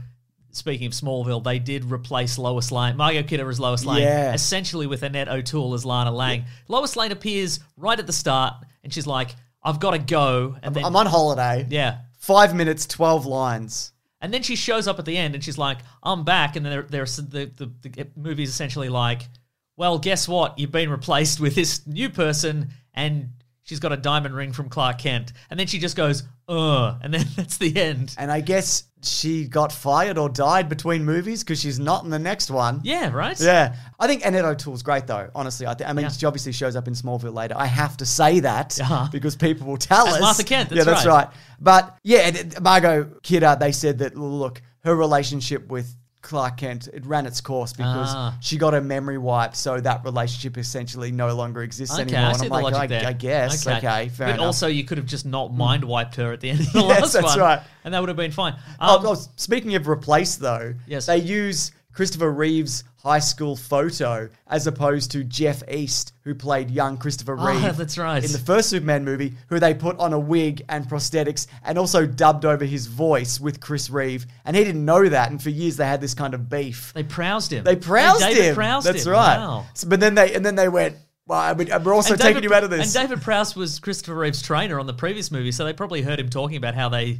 Speaking 0.50 0.86
of 0.86 0.92
Smallville, 0.92 1.44
they 1.44 1.58
did 1.58 1.90
replace 1.90 2.38
Lois 2.38 2.72
Lane, 2.72 2.96
Margot 2.96 3.22
Kidder 3.22 3.48
as 3.48 3.60
Lois 3.60 3.84
Lane, 3.84 4.02
Yeah. 4.02 4.32
essentially 4.32 4.86
with 4.86 5.02
Annette 5.02 5.28
O'Toole 5.28 5.74
as 5.74 5.84
Lana 5.84 6.10
Lang. 6.10 6.44
Lois 6.68 6.96
Lane 6.96 7.12
appears 7.12 7.60
right 7.76 7.98
at 7.98 8.06
the 8.06 8.12
start, 8.12 8.54
and 8.82 8.92
she's 8.92 9.06
like, 9.06 9.36
"I've 9.62 9.78
got 9.78 9.90
to 9.92 9.98
go," 9.98 10.56
and 10.62 10.74
then 10.74 10.84
I'm 10.84 10.96
on 10.96 11.06
holiday. 11.06 11.66
yeah, 11.70 11.98
Five 12.18 12.54
minutes, 12.54 12.86
12 12.86 13.26
lines. 13.26 13.92
and 14.20 14.32
then 14.34 14.42
she 14.42 14.56
shows 14.56 14.88
up 14.88 14.98
at 14.98 15.04
the 15.04 15.16
end, 15.16 15.34
and 15.34 15.44
she's 15.44 15.58
like, 15.58 15.78
"I'm 16.02 16.24
back," 16.24 16.56
and 16.56 16.64
then 16.66 16.72
there, 16.72 16.82
there's 16.82 17.16
the, 17.16 17.50
the 17.56 17.70
the 17.82 18.06
movie's 18.16 18.48
essentially 18.48 18.88
like, 18.88 19.28
"Well, 19.76 19.98
guess 19.98 20.26
what? 20.26 20.58
You've 20.58 20.72
been 20.72 20.90
replaced 20.90 21.38
with 21.40 21.54
this 21.54 21.86
new 21.86 22.08
person, 22.08 22.70
and 22.94 23.30
she's 23.62 23.78
got 23.80 23.92
a 23.92 23.96
diamond 23.96 24.34
ring 24.34 24.52
from 24.52 24.68
Clark 24.70 24.98
Kent," 24.98 25.32
and 25.50 25.60
then 25.60 25.66
she 25.68 25.78
just 25.78 25.94
goes, 25.94 26.22
"Uh," 26.48 26.96
and 27.02 27.12
then 27.14 27.26
that's 27.36 27.58
the 27.58 27.76
end. 27.76 28.14
And 28.18 28.30
I 28.32 28.40
guess 28.40 28.84
she 29.02 29.46
got 29.46 29.70
fired 29.70 30.18
or 30.18 30.28
died 30.28 30.68
between 30.68 31.04
movies 31.04 31.44
because 31.44 31.60
she's 31.60 31.78
not 31.78 32.02
in 32.04 32.10
the 32.10 32.18
next 32.18 32.50
one. 32.50 32.80
Yeah, 32.82 33.12
right. 33.12 33.38
Yeah, 33.40 33.76
I 34.00 34.06
think 34.08 34.24
Annette 34.24 34.44
O'Toole's 34.44 34.82
great 34.82 35.06
though. 35.06 35.30
Honestly, 35.34 35.66
I, 35.68 35.74
th- 35.74 35.88
I 35.88 35.92
mean, 35.92 36.04
Yeah. 36.06 36.10
she 36.10 36.26
obviously 36.26 36.50
shows 36.52 36.74
up 36.74 36.88
in 36.88 36.94
Smallville 36.94 37.32
later. 37.34 37.54
I 37.56 37.66
have 37.66 37.96
to 37.98 38.06
say 38.06 38.40
that 38.40 38.80
Uh-huh. 38.80 39.06
because 39.12 39.36
people 39.36 39.66
will 39.68 39.76
tell 39.76 40.08
As 40.08 40.14
us. 40.14 40.20
Martha 40.20 40.42
Kent, 40.44 40.70
yeah, 40.72 40.82
that's 40.82 41.04
that's 41.04 41.06
right. 41.06 41.26
right. 41.26 41.34
But 41.60 41.96
yeah, 42.02 42.42
Margot 42.60 43.04
Kidder. 43.22 43.56
They 43.60 43.70
said 43.72 43.98
that 43.98 44.16
look, 44.16 44.60
her 44.84 44.96
relationship 44.96 45.68
with 45.68 45.94
Clark 46.20 46.56
Kent 46.58 46.88
it 46.92 47.06
ran 47.06 47.26
its 47.26 47.40
course 47.40 47.72
because 47.72 48.08
Ah. 48.10 48.36
she 48.40 48.56
got 48.56 48.74
a 48.74 48.80
memory 48.80 49.18
wipe, 49.18 49.54
so 49.54 49.80
that 49.80 50.04
relationship 50.04 50.58
essentially 50.58 51.12
no 51.12 51.32
longer 51.34 51.62
exists 51.62 51.94
Okay, 51.94 52.02
anymore. 52.14 52.20
I 52.30 52.32
And 52.32 52.42
I'm 52.42 52.48
like, 52.48 52.62
logic 52.64 52.78
I, 52.80 52.86
there. 52.88 53.06
I 53.06 53.12
guess, 53.12 53.66
okay, 53.66 54.08
fair 54.08 54.26
but 54.28 54.34
enough. 54.34 54.46
also, 54.46 54.66
you 54.66 54.84
could 54.84 54.98
have 54.98 55.06
just 55.06 55.24
not 55.26 55.54
mind 55.54 55.84
wiped 55.84 56.16
her 56.16 56.32
at 56.32 56.40
the 56.40 56.50
end 56.50 56.60
of 56.60 56.72
the 56.72 56.80
Yes, 56.88 57.00
last 57.00 57.12
that's 57.12 57.24
one, 57.26 57.38
right. 57.38 57.60
and 57.84 57.94
that 57.94 58.00
would 58.00 58.08
have 58.08 58.16
been 58.16 58.32
fine. 58.32 58.56
Oh, 58.80 58.98
Um, 58.98 59.06
oh, 59.06 59.16
speaking 59.36 59.74
of 59.76 59.88
replace 59.88 60.34
though, 60.36 60.74
Yes. 60.86 61.06
they 61.06 61.18
use 61.18 61.70
Christopher 61.98 62.30
Reeve's 62.30 62.84
high 63.02 63.18
school 63.18 63.56
photo 63.56 64.28
as 64.46 64.68
opposed 64.68 65.10
to 65.10 65.24
Jeff 65.24 65.68
East, 65.68 66.12
who 66.22 66.32
played 66.32 66.70
young 66.70 66.96
Christopher 66.96 67.34
Ah, 67.36 67.46
Reeve. 67.48 67.76
that's 67.76 67.98
right. 67.98 68.24
In 68.24 68.30
the 68.30 68.38
first 68.38 68.70
Superman 68.70 69.04
movie, 69.04 69.34
who 69.48 69.58
they 69.58 69.74
put 69.74 69.98
on 69.98 70.12
a 70.12 70.18
wig 70.18 70.62
and 70.68 70.84
prosthetics 70.88 71.48
and 71.64 71.76
also 71.76 72.06
dubbed 72.06 72.44
over 72.44 72.64
his 72.64 72.86
voice 72.86 73.40
with 73.40 73.58
Chris 73.58 73.90
Reeve. 73.90 74.26
And 74.44 74.54
he 74.56 74.62
didn't 74.62 74.84
know 74.84 75.08
that. 75.08 75.32
And 75.32 75.42
for 75.42 75.50
years 75.50 75.76
they 75.76 75.86
had 75.86 76.00
this 76.00 76.14
kind 76.14 76.34
of 76.34 76.48
beef. 76.48 76.92
they 76.94 77.02
proused 77.02 77.52
him. 77.52 77.64
They 77.64 77.74
proused 77.74 78.22
him. 78.22 78.28
David 78.28 78.44
him. 78.44 78.54
Proused 78.54 78.86
That's 78.86 79.04
him. 79.04 79.12
right. 79.12 79.36
Wow. 79.38 79.66
So- 79.74 79.88
but 79.88 79.98
then 79.98 80.14
they 80.14 80.32
and 80.36 80.46
then 80.46 80.54
they 80.54 80.68
went, 80.68 80.94
well, 81.26 81.40
I 81.40 81.52
mean, 81.54 81.68
we're 81.82 81.94
also 81.94 82.12
And 82.12 82.20
taking 82.22 82.34
David- 82.36 82.50
you 82.50 82.54
out 82.54 82.62
of 82.62 82.70
this. 82.70 82.94
And 82.94 83.08
David 83.08 83.22
Prowse 83.24 83.56
was 83.56 83.80
Christopher 83.80 84.14
Reeve's 84.14 84.40
trainer 84.40 84.78
on 84.78 84.86
the 84.86 84.94
previous 84.94 85.32
movie, 85.32 85.50
so 85.50 85.64
they 85.64 85.72
probably 85.72 86.02
heard 86.02 86.20
him 86.20 86.28
talking 86.30 86.56
about 86.56 86.76
how 86.76 86.88
they 86.90 87.18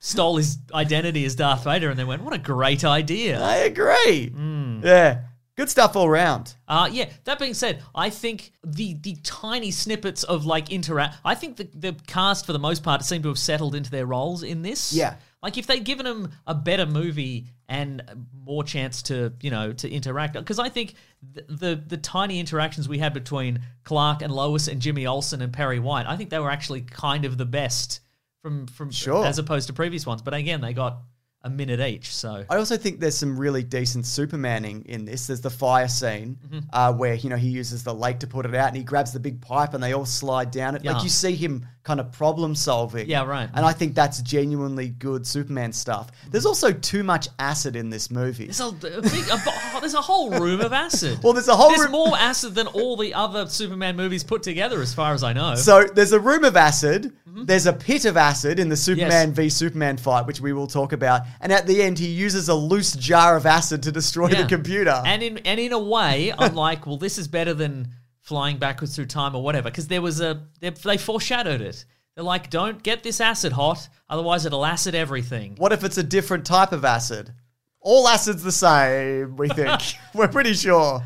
stole 0.00 0.38
his 0.38 0.58
identity 0.74 1.24
as 1.24 1.36
Darth 1.36 1.64
Vader, 1.64 1.90
and 1.90 1.98
they 1.98 2.04
went, 2.04 2.22
"What 2.22 2.34
a 2.34 2.38
great 2.38 2.84
idea!" 2.84 3.40
I 3.40 3.56
agree. 3.56 4.30
Hmm. 4.30 4.80
Yeah. 4.82 5.20
Good 5.56 5.68
stuff 5.68 5.94
all 5.94 6.08
round. 6.08 6.54
Uh, 6.66 6.88
yeah. 6.90 7.10
That 7.24 7.38
being 7.38 7.52
said, 7.52 7.82
I 7.94 8.08
think 8.08 8.52
the 8.64 8.94
the 8.94 9.16
tiny 9.22 9.70
snippets 9.70 10.24
of 10.24 10.46
like 10.46 10.72
interact. 10.72 11.18
I 11.24 11.34
think 11.34 11.58
the 11.58 11.68
the 11.74 11.96
cast 12.06 12.46
for 12.46 12.52
the 12.52 12.58
most 12.58 12.82
part 12.82 13.04
seem 13.04 13.22
to 13.22 13.28
have 13.28 13.38
settled 13.38 13.74
into 13.74 13.90
their 13.90 14.06
roles 14.06 14.42
in 14.42 14.62
this. 14.62 14.92
Yeah. 14.92 15.16
Like 15.42 15.58
if 15.58 15.66
they'd 15.66 15.84
given 15.84 16.04
them 16.04 16.32
a 16.46 16.54
better 16.54 16.86
movie 16.86 17.46
and 17.68 18.02
more 18.34 18.64
chance 18.64 19.02
to 19.02 19.34
you 19.42 19.50
know 19.50 19.72
to 19.74 19.90
interact, 19.90 20.32
because 20.32 20.58
I 20.58 20.70
think 20.70 20.94
the, 21.22 21.44
the 21.48 21.82
the 21.86 21.96
tiny 21.98 22.40
interactions 22.40 22.88
we 22.88 22.98
had 22.98 23.12
between 23.12 23.60
Clark 23.84 24.22
and 24.22 24.32
Lois 24.32 24.66
and 24.66 24.80
Jimmy 24.80 25.06
Olsen 25.06 25.42
and 25.42 25.52
Perry 25.52 25.78
White, 25.78 26.06
I 26.06 26.16
think 26.16 26.30
they 26.30 26.38
were 26.38 26.50
actually 26.50 26.80
kind 26.82 27.26
of 27.26 27.36
the 27.36 27.46
best 27.46 28.00
from 28.42 28.66
from 28.66 28.90
Sure. 28.90 29.24
as 29.24 29.38
opposed 29.38 29.66
to 29.68 29.72
previous 29.72 30.06
ones. 30.06 30.22
But 30.22 30.34
again, 30.34 30.60
they 30.60 30.72
got 30.72 31.02
a 31.42 31.48
minute 31.50 31.80
each. 31.80 32.14
So 32.14 32.44
I 32.50 32.56
also 32.56 32.76
think 32.76 33.00
there's 33.00 33.16
some 33.16 33.38
really 33.38 33.62
decent 33.62 34.04
Supermaning 34.04 34.84
in 34.86 35.04
this. 35.06 35.26
There's 35.26 35.40
the 35.40 35.50
fire 35.50 35.88
scene 35.88 36.38
Mm-hmm. 36.50 36.58
uh, 36.72 36.92
where 36.92 37.14
you 37.14 37.30
know 37.30 37.36
he 37.36 37.48
uses 37.48 37.82
the 37.84 37.94
lake 37.94 38.18
to 38.20 38.26
put 38.26 38.44
it 38.46 38.54
out, 38.54 38.68
and 38.68 38.76
he 38.76 38.82
grabs 38.82 39.12
the 39.12 39.20
big 39.20 39.40
pipe, 39.40 39.74
and 39.74 39.82
they 39.82 39.92
all 39.94 40.04
slide 40.06 40.50
down 40.50 40.74
it. 40.74 40.84
Yeah. 40.84 40.92
Like 40.92 41.02
you 41.02 41.08
see 41.08 41.34
him 41.34 41.66
kind 41.82 41.98
of 41.98 42.12
problem 42.12 42.54
solving. 42.54 43.08
Yeah, 43.08 43.24
right. 43.24 43.48
And 43.54 43.64
I 43.64 43.72
think 43.72 43.94
that's 43.94 44.20
genuinely 44.20 44.88
good 44.90 45.26
Superman 45.26 45.72
stuff. 45.72 46.10
There's 46.30 46.44
also 46.44 46.72
too 46.72 47.02
much 47.02 47.28
acid 47.38 47.74
in 47.74 47.88
this 47.88 48.10
movie. 48.10 48.44
There's 48.44 48.60
a, 48.60 48.66
a 48.66 48.72
big, 48.72 49.28
a, 49.32 49.42
there's 49.80 49.94
a 49.94 50.02
whole 50.02 50.30
room 50.30 50.60
of 50.60 50.74
acid. 50.74 51.20
Well, 51.22 51.32
there's 51.32 51.48
a 51.48 51.56
whole 51.56 51.70
There's 51.70 51.82
room- 51.84 51.92
more 51.92 52.16
acid 52.18 52.54
than 52.54 52.66
all 52.66 52.96
the 52.98 53.14
other 53.14 53.46
Superman 53.46 53.96
movies 53.96 54.22
put 54.24 54.42
together, 54.42 54.82
as 54.82 54.92
far 54.92 55.14
as 55.14 55.22
I 55.24 55.32
know. 55.32 55.54
So 55.54 55.84
there's 55.84 56.12
a 56.12 56.20
room 56.20 56.44
of 56.44 56.54
acid. 56.56 57.12
There's 57.26 57.66
a 57.66 57.72
pit 57.72 58.04
of 58.04 58.16
acid 58.18 58.58
in 58.58 58.68
the 58.68 58.76
Superman 58.76 59.00
Mm-hmm. 59.10 59.28
Yes. 59.30 59.36
v 59.36 59.48
Superman 59.48 59.96
fight, 59.96 60.26
which 60.26 60.40
we 60.40 60.52
will 60.52 60.66
talk 60.66 60.92
about. 60.92 61.22
And 61.40 61.52
at 61.52 61.66
the 61.66 61.82
end, 61.82 61.98
he 61.98 62.08
uses 62.08 62.48
a 62.48 62.54
loose 62.54 62.94
jar 62.94 63.36
of 63.36 63.46
acid 63.46 63.82
to 63.84 63.92
destroy 63.92 64.28
Yeah. 64.28 64.42
the 64.42 64.48
computer. 64.48 65.02
and 65.04 65.22
in 65.22 65.38
and 65.38 65.58
in 65.60 65.72
a 65.72 65.78
way, 65.78 66.32
I'm 66.38 66.54
like, 66.66 66.86
well, 66.86 66.96
this 66.96 67.18
is 67.18 67.28
better 67.28 67.54
than 67.54 67.88
flying 68.20 68.58
backwards 68.58 68.94
through 68.94 69.06
time 69.06 69.34
or 69.34 69.42
whatever, 69.42 69.70
because 69.70 69.88
there 69.88 70.02
was 70.02 70.20
a 70.20 70.42
they, 70.60 70.70
they 70.70 70.96
foreshadowed 70.98 71.60
it. 71.60 71.84
They're 72.14 72.24
like, 72.24 72.50
don't 72.50 72.82
get 72.82 73.02
this 73.02 73.20
acid 73.20 73.52
hot, 73.52 73.88
otherwise 74.08 74.44
it'll 74.44 74.66
acid 74.66 74.94
everything. 74.94 75.54
What 75.58 75.72
if 75.72 75.84
it's 75.84 75.96
a 75.98 76.02
different 76.02 76.44
type 76.44 76.72
of 76.72 76.84
acid? 76.84 77.32
All 77.80 78.06
acid's 78.08 78.42
the 78.42 78.52
same, 78.52 79.36
we 79.36 79.48
think. 79.48 79.80
We're 80.14 80.28
pretty 80.28 80.52
sure. 80.54 81.02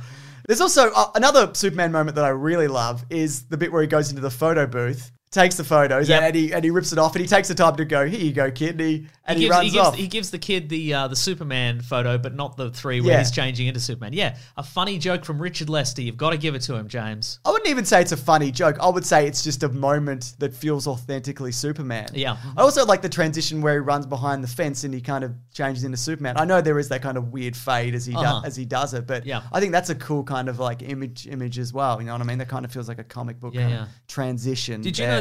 There's 0.48 0.60
also 0.60 0.90
uh, 0.92 1.10
another 1.14 1.50
Superman 1.54 1.92
moment 1.92 2.16
that 2.16 2.24
I 2.24 2.28
really 2.30 2.68
love 2.68 3.04
is 3.10 3.44
the 3.44 3.56
bit 3.56 3.72
where 3.72 3.80
he 3.80 3.86
goes 3.88 4.10
into 4.10 4.20
the 4.22 4.30
photo 4.30 4.66
booth, 4.66 5.10
takes 5.34 5.56
the 5.56 5.64
photos, 5.64 6.08
Yep. 6.08 6.22
and, 6.22 6.34
he, 6.34 6.52
and 6.52 6.64
he 6.64 6.70
rips 6.70 6.92
it 6.92 6.98
off, 6.98 7.14
and 7.14 7.20
he 7.22 7.26
takes 7.28 7.48
the 7.48 7.54
time 7.54 7.76
to 7.76 7.84
go, 7.84 8.06
here 8.06 8.20
you 8.20 8.32
go, 8.32 8.50
kid, 8.50 8.70
and 8.72 8.80
he, 8.80 9.06
and 9.26 9.38
he, 9.38 9.44
gives, 9.46 9.50
runs 9.56 9.72
gives, 9.72 9.86
off. 9.86 9.94
he 9.96 10.06
gives 10.06 10.30
the 10.30 10.38
kid 10.38 10.68
the 10.68 10.94
uh, 10.94 11.08
the 11.08 11.16
Superman 11.16 11.80
photo, 11.80 12.16
but 12.18 12.34
not 12.34 12.56
the 12.56 12.70
three 12.70 13.00
where 13.00 13.12
Yeah. 13.12 13.18
he's 13.18 13.30
changing 13.30 13.66
into 13.66 13.80
Superman. 13.80 14.12
Yeah, 14.12 14.36
a 14.56 14.62
funny 14.62 14.98
joke 14.98 15.24
from 15.24 15.40
Richard 15.40 15.68
Lester. 15.68 16.02
You've 16.02 16.16
got 16.16 16.30
to 16.30 16.36
give 16.38 16.54
it 16.54 16.60
to 16.62 16.74
him, 16.74 16.88
James. 16.88 17.38
I 17.44 17.50
wouldn't 17.50 17.68
even 17.68 17.84
say 17.84 18.00
it's 18.00 18.12
a 18.12 18.16
funny 18.16 18.50
joke. 18.50 18.76
I 18.80 18.88
would 18.88 19.04
say 19.04 19.26
it's 19.26 19.42
just 19.42 19.62
a 19.62 19.68
moment 19.68 20.34
that 20.38 20.54
feels 20.54 20.86
authentically 20.86 21.52
Superman. 21.52 22.08
Yeah. 22.14 22.36
I 22.56 22.60
also 22.62 22.84
like 22.84 23.02
the 23.02 23.08
transition 23.08 23.60
where 23.62 23.74
he 23.74 23.80
runs 23.80 24.06
behind 24.06 24.44
the 24.44 24.48
fence 24.48 24.84
and 24.84 24.92
he 24.94 25.00
kind 25.00 25.24
of 25.24 25.32
changes 25.52 25.84
into 25.84 25.96
Superman. 25.96 26.36
I 26.38 26.44
know 26.44 26.60
there 26.60 26.78
is 26.78 26.88
that 26.90 27.02
kind 27.02 27.16
of 27.16 27.32
weird 27.32 27.56
fade 27.56 27.94
as 27.94 28.04
he 28.06 28.14
Uh-huh. 28.14 28.40
does 28.40 28.44
as 28.44 28.56
he 28.56 28.64
does 28.66 28.94
it, 28.94 29.06
but 29.06 29.24
Yeah. 29.26 29.42
I 29.52 29.58
think 29.60 29.72
that's 29.72 29.90
a 29.90 29.94
cool 29.94 30.22
kind 30.22 30.48
of 30.48 30.58
like 30.60 30.82
image 30.82 31.26
image 31.26 31.58
as 31.58 31.72
well. 31.72 31.98
You 32.00 32.06
know 32.06 32.12
what 32.12 32.20
I 32.20 32.24
mean? 32.24 32.38
That 32.38 32.48
kind 32.48 32.64
of 32.64 32.72
feels 32.72 32.88
like 32.88 32.98
a 32.98 33.04
comic 33.04 33.40
book 33.40 33.54
Yeah, 33.54 33.60
kind 33.62 33.72
yeah. 33.74 33.82
of 33.84 33.88
transition. 34.06 34.82
Did 34.82 34.98
you 34.98 35.06
there. 35.06 35.14
know 35.16 35.20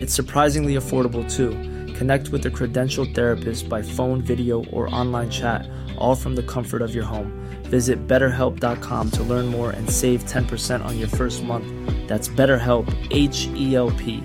It's 0.00 0.14
surprisingly 0.14 0.76
affordable 0.76 1.30
too. 1.30 1.50
Connect 1.92 2.30
with 2.30 2.46
a 2.46 2.50
credentialed 2.50 3.14
therapist 3.14 3.68
by 3.68 3.82
phone, 3.82 4.22
video, 4.22 4.64
or 4.72 4.88
online 4.94 5.28
chat, 5.28 5.68
all 5.98 6.14
from 6.14 6.34
the 6.34 6.42
comfort 6.42 6.80
of 6.80 6.94
your 6.94 7.04
home. 7.04 7.30
Visit 7.64 8.08
betterhelp.com 8.08 9.10
to 9.10 9.22
learn 9.22 9.46
more 9.46 9.72
and 9.72 9.90
save 9.90 10.24
10% 10.24 10.82
on 10.82 10.98
your 10.98 11.08
first 11.08 11.44
month. 11.44 11.68
That's 12.08 12.28
BetterHelp, 12.28 12.88
H 13.10 13.48
E 13.54 13.76
L 13.76 13.90
P. 13.90 14.24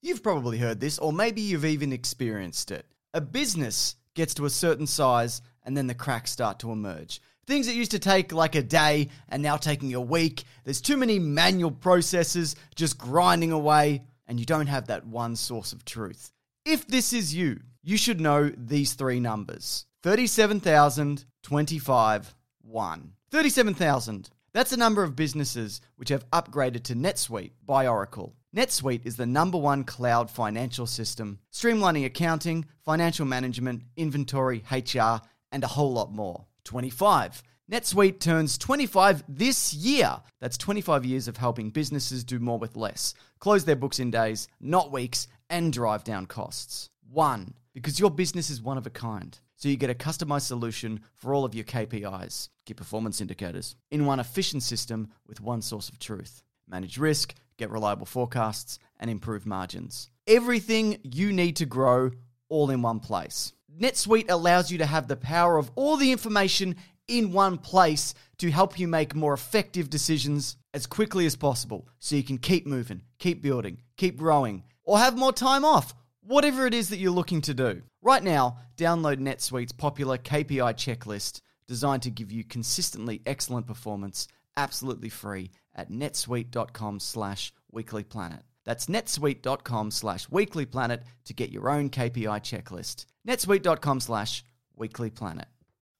You've 0.00 0.22
probably 0.22 0.56
heard 0.56 0.80
this, 0.80 0.98
or 0.98 1.12
maybe 1.12 1.42
you've 1.42 1.66
even 1.66 1.92
experienced 1.92 2.70
it. 2.70 2.86
A 3.12 3.20
business 3.20 3.96
gets 4.14 4.34
to 4.34 4.44
a 4.44 4.50
certain 4.50 4.86
size, 4.86 5.42
and 5.64 5.76
then 5.76 5.86
the 5.86 5.94
cracks 5.94 6.30
start 6.30 6.58
to 6.60 6.72
emerge. 6.72 7.20
Things 7.46 7.66
that 7.66 7.74
used 7.74 7.90
to 7.90 7.98
take 7.98 8.32
like 8.32 8.54
a 8.54 8.62
day 8.62 9.08
and 9.28 9.42
now 9.42 9.56
taking 9.56 9.94
a 9.94 10.00
week. 10.00 10.44
There's 10.64 10.80
too 10.80 10.96
many 10.96 11.18
manual 11.18 11.72
processes 11.72 12.54
just 12.76 12.98
grinding 12.98 13.52
away, 13.52 14.02
and 14.26 14.38
you 14.38 14.46
don't 14.46 14.68
have 14.68 14.86
that 14.86 15.06
one 15.06 15.36
source 15.36 15.72
of 15.72 15.84
truth. 15.84 16.32
If 16.64 16.86
this 16.86 17.12
is 17.12 17.34
you, 17.34 17.60
you 17.82 17.96
should 17.96 18.20
know 18.20 18.52
these 18.56 18.94
three 18.94 19.20
numbers 19.20 19.86
37,000, 20.02 21.24
25, 21.42 22.34
1. 22.62 23.12
37,000. 23.30 24.30
That's 24.54 24.70
the 24.70 24.76
number 24.76 25.02
of 25.02 25.16
businesses 25.16 25.80
which 25.96 26.10
have 26.10 26.28
upgraded 26.30 26.82
to 26.84 26.94
NetSuite 26.94 27.52
by 27.64 27.86
Oracle. 27.86 28.36
NetSuite 28.54 29.06
is 29.06 29.16
the 29.16 29.24
number 29.24 29.56
one 29.56 29.82
cloud 29.82 30.30
financial 30.30 30.86
system, 30.86 31.38
streamlining 31.50 32.04
accounting, 32.04 32.66
financial 32.84 33.24
management, 33.24 33.84
inventory, 33.96 34.62
HR, 34.70 35.22
and 35.52 35.64
a 35.64 35.68
whole 35.68 35.94
lot 35.94 36.12
more. 36.12 36.44
25. 36.64 37.42
NetSuite 37.70 38.20
turns 38.20 38.58
25 38.58 39.24
this 39.26 39.72
year. 39.72 40.20
That's 40.38 40.58
25 40.58 41.06
years 41.06 41.28
of 41.28 41.38
helping 41.38 41.70
businesses 41.70 42.22
do 42.22 42.38
more 42.38 42.58
with 42.58 42.76
less, 42.76 43.14
close 43.38 43.64
their 43.64 43.74
books 43.74 44.00
in 44.00 44.10
days, 44.10 44.48
not 44.60 44.92
weeks, 44.92 45.28
and 45.48 45.72
drive 45.72 46.04
down 46.04 46.26
costs. 46.26 46.90
One, 47.10 47.54
because 47.72 47.98
your 47.98 48.10
business 48.10 48.50
is 48.50 48.60
one 48.60 48.76
of 48.76 48.86
a 48.86 48.90
kind. 48.90 49.38
So 49.56 49.70
you 49.70 49.76
get 49.76 49.88
a 49.88 49.94
customized 49.94 50.42
solution 50.42 51.00
for 51.14 51.32
all 51.32 51.46
of 51.46 51.54
your 51.54 51.64
KPIs, 51.64 52.48
key 52.64 52.74
performance 52.74 53.20
indicators, 53.20 53.76
in 53.90 54.06
one 54.06 54.20
efficient 54.20 54.62
system 54.62 55.10
with 55.26 55.40
one 55.40 55.62
source 55.62 55.88
of 55.88 55.98
truth. 55.98 56.42
Manage 56.68 56.98
risk, 56.98 57.34
get 57.58 57.70
reliable 57.70 58.06
forecasts, 58.06 58.78
and 58.98 59.10
improve 59.10 59.46
margins. 59.46 60.10
Everything 60.26 60.98
you 61.02 61.32
need 61.32 61.56
to 61.56 61.66
grow 61.66 62.10
all 62.48 62.70
in 62.70 62.82
one 62.82 63.00
place. 63.00 63.52
NetSuite 63.80 64.30
allows 64.30 64.70
you 64.70 64.78
to 64.78 64.86
have 64.86 65.08
the 65.08 65.16
power 65.16 65.58
of 65.58 65.70
all 65.74 65.96
the 65.96 66.12
information 66.12 66.76
in 67.08 67.32
one 67.32 67.58
place 67.58 68.14
to 68.38 68.50
help 68.50 68.78
you 68.78 68.86
make 68.86 69.14
more 69.14 69.34
effective 69.34 69.90
decisions 69.90 70.56
as 70.74 70.86
quickly 70.86 71.26
as 71.26 71.36
possible 71.36 71.88
so 71.98 72.16
you 72.16 72.22
can 72.22 72.38
keep 72.38 72.66
moving, 72.66 73.02
keep 73.18 73.42
building, 73.42 73.78
keep 73.96 74.16
growing, 74.16 74.62
or 74.84 74.98
have 74.98 75.16
more 75.16 75.32
time 75.32 75.64
off, 75.64 75.94
whatever 76.22 76.66
it 76.66 76.74
is 76.74 76.88
that 76.90 76.98
you're 76.98 77.10
looking 77.10 77.40
to 77.42 77.54
do. 77.54 77.82
Right 78.00 78.22
now, 78.22 78.58
download 78.76 79.18
NetSuite's 79.18 79.72
popular 79.72 80.18
KPI 80.18 80.74
checklist 80.74 81.40
designed 81.66 82.02
to 82.02 82.10
give 82.10 82.32
you 82.32 82.44
consistently 82.44 83.22
excellent 83.26 83.66
performance 83.66 84.28
absolutely 84.56 85.08
free 85.08 85.50
at 85.74 85.90
netsuite.com 85.90 87.00
slash 87.00 87.52
weeklyplanet. 87.74 88.40
That's 88.64 88.86
netsuite.com 88.86 89.90
slash 89.90 90.28
weeklyplanet 90.28 91.02
to 91.24 91.34
get 91.34 91.50
your 91.50 91.68
own 91.68 91.90
KPI 91.90 92.40
checklist. 92.40 93.06
netsuite.com 93.26 94.00
slash 94.00 94.44
weeklyplanet. 94.78 95.46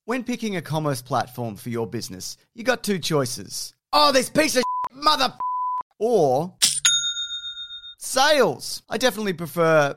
When 0.04 0.25
picking 0.25 0.57
a 0.57 0.62
commerce 0.62 1.02
platform 1.02 1.57
for 1.57 1.71
your 1.71 1.87
business, 1.87 2.37
you 2.54 2.64
got 2.64 2.83
two 2.83 2.99
choices. 2.99 3.75
Oh, 3.92 4.12
this 4.12 4.31
piece 4.31 4.57
of 4.57 4.64
mother 4.92 5.33
or 5.99 6.54
sales. 7.99 8.83
I 8.88 8.99
definitely 8.99 9.33
prefer 9.33 9.97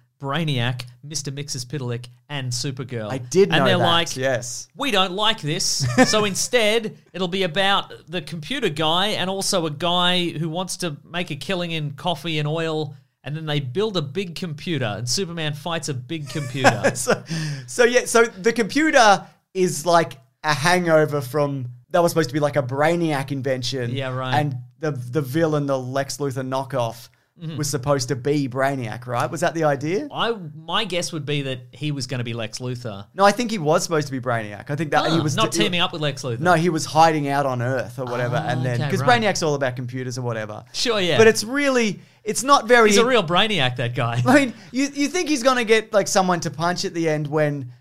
Brainiac, 0.21 0.85
Mr. 1.05 1.33
Mxyzptlk, 1.33 2.05
and 2.29 2.51
Supergirl. 2.51 3.11
I 3.11 3.17
did 3.17 3.49
know 3.49 3.57
And 3.57 3.67
they're 3.67 3.77
that, 3.79 3.83
like, 3.83 4.15
yes. 4.15 4.67
we 4.75 4.91
don't 4.91 5.13
like 5.13 5.41
this. 5.41 5.85
so 6.09 6.25
instead, 6.25 6.95
it'll 7.11 7.27
be 7.27 7.43
about 7.43 7.91
the 8.07 8.21
computer 8.21 8.69
guy 8.69 9.07
and 9.07 9.29
also 9.29 9.65
a 9.65 9.71
guy 9.71 10.29
who 10.29 10.47
wants 10.47 10.77
to 10.77 10.95
make 11.03 11.31
a 11.31 11.35
killing 11.35 11.71
in 11.71 11.93
coffee 11.93 12.37
and 12.37 12.47
oil. 12.47 12.95
And 13.23 13.35
then 13.35 13.45
they 13.47 13.59
build 13.59 13.97
a 13.97 14.01
big 14.01 14.35
computer, 14.35 14.85
and 14.85 15.07
Superman 15.07 15.53
fights 15.53 15.89
a 15.89 15.93
big 15.93 16.29
computer. 16.29 16.91
so, 16.95 17.23
so 17.67 17.83
yeah, 17.83 18.05
so 18.05 18.25
the 18.25 18.53
computer 18.53 19.27
is 19.53 19.85
like 19.85 20.13
a 20.43 20.53
hangover 20.53 21.21
from 21.21 21.67
that 21.91 22.01
was 22.01 22.11
supposed 22.11 22.29
to 22.29 22.33
be 22.33 22.39
like 22.39 22.55
a 22.55 22.63
brainiac 22.63 23.31
invention. 23.31 23.91
Yeah, 23.91 24.15
right. 24.15 24.39
And 24.39 24.55
the 24.79 24.91
the 24.91 25.21
villain, 25.21 25.67
the 25.67 25.77
Lex 25.77 26.17
Luthor 26.17 26.47
knockoff, 26.47 27.09
Mm-hmm. 27.41 27.57
was 27.57 27.67
supposed 27.71 28.09
to 28.09 28.15
be 28.15 28.47
Brainiac, 28.47 29.07
right? 29.07 29.29
Was 29.29 29.41
that 29.41 29.55
the 29.55 29.63
idea? 29.63 30.07
I 30.11 30.31
my 30.55 30.85
guess 30.85 31.11
would 31.11 31.25
be 31.25 31.41
that 31.41 31.61
he 31.71 31.91
was 31.91 32.05
going 32.05 32.19
to 32.19 32.23
be 32.23 32.33
Lex 32.33 32.59
Luthor. 32.59 33.07
No, 33.15 33.23
I 33.25 33.31
think 33.31 33.49
he 33.49 33.57
was 33.57 33.81
supposed 33.81 34.05
to 34.07 34.11
be 34.11 34.19
Brainiac. 34.19 34.69
I 34.69 34.75
think 34.75 34.91
that 34.91 35.09
he 35.11 35.17
Ah, 35.17 35.23
was 35.23 35.35
not 35.35 35.51
he- 35.51 35.63
teaming 35.63 35.79
up 35.79 35.91
with 35.91 36.03
Lex 36.03 36.21
Luthor. 36.21 36.39
No, 36.39 36.53
he 36.53 36.69
was 36.69 36.85
hiding 36.85 37.27
out 37.29 37.47
on 37.47 37.63
Earth 37.63 37.97
or 37.97 38.05
whatever, 38.05 38.35
Oh, 38.35 38.47
and 38.47 38.63
then 38.63 38.75
okay, 38.75 38.85
because 38.85 39.01
right. 39.01 39.19
Brainiac's 39.23 39.41
all 39.41 39.55
about 39.55 39.75
computers 39.75 40.19
or 40.19 40.21
whatever. 40.21 40.63
Sure, 40.71 41.01
yeah. 41.01 41.17
But 41.17 41.25
it's 41.25 41.43
really, 41.43 41.99
it's 42.23 42.43
not 42.43 42.67
very. 42.67 42.89
He's 42.89 42.99
a 42.99 43.05
real 43.07 43.23
brainiac, 43.23 43.77
that 43.77 43.95
guy. 43.95 44.21
I 44.27 44.35
mean, 44.45 44.53
you 44.71 44.89
you 44.93 45.07
think 45.07 45.27
he's 45.27 45.41
gonna 45.41 45.63
get 45.65 45.91
like 45.93 46.07
someone 46.07 46.41
to 46.41 46.51
punch 46.51 46.85
at 46.85 46.93
the 46.93 47.09
end 47.09 47.25
when 47.25 47.73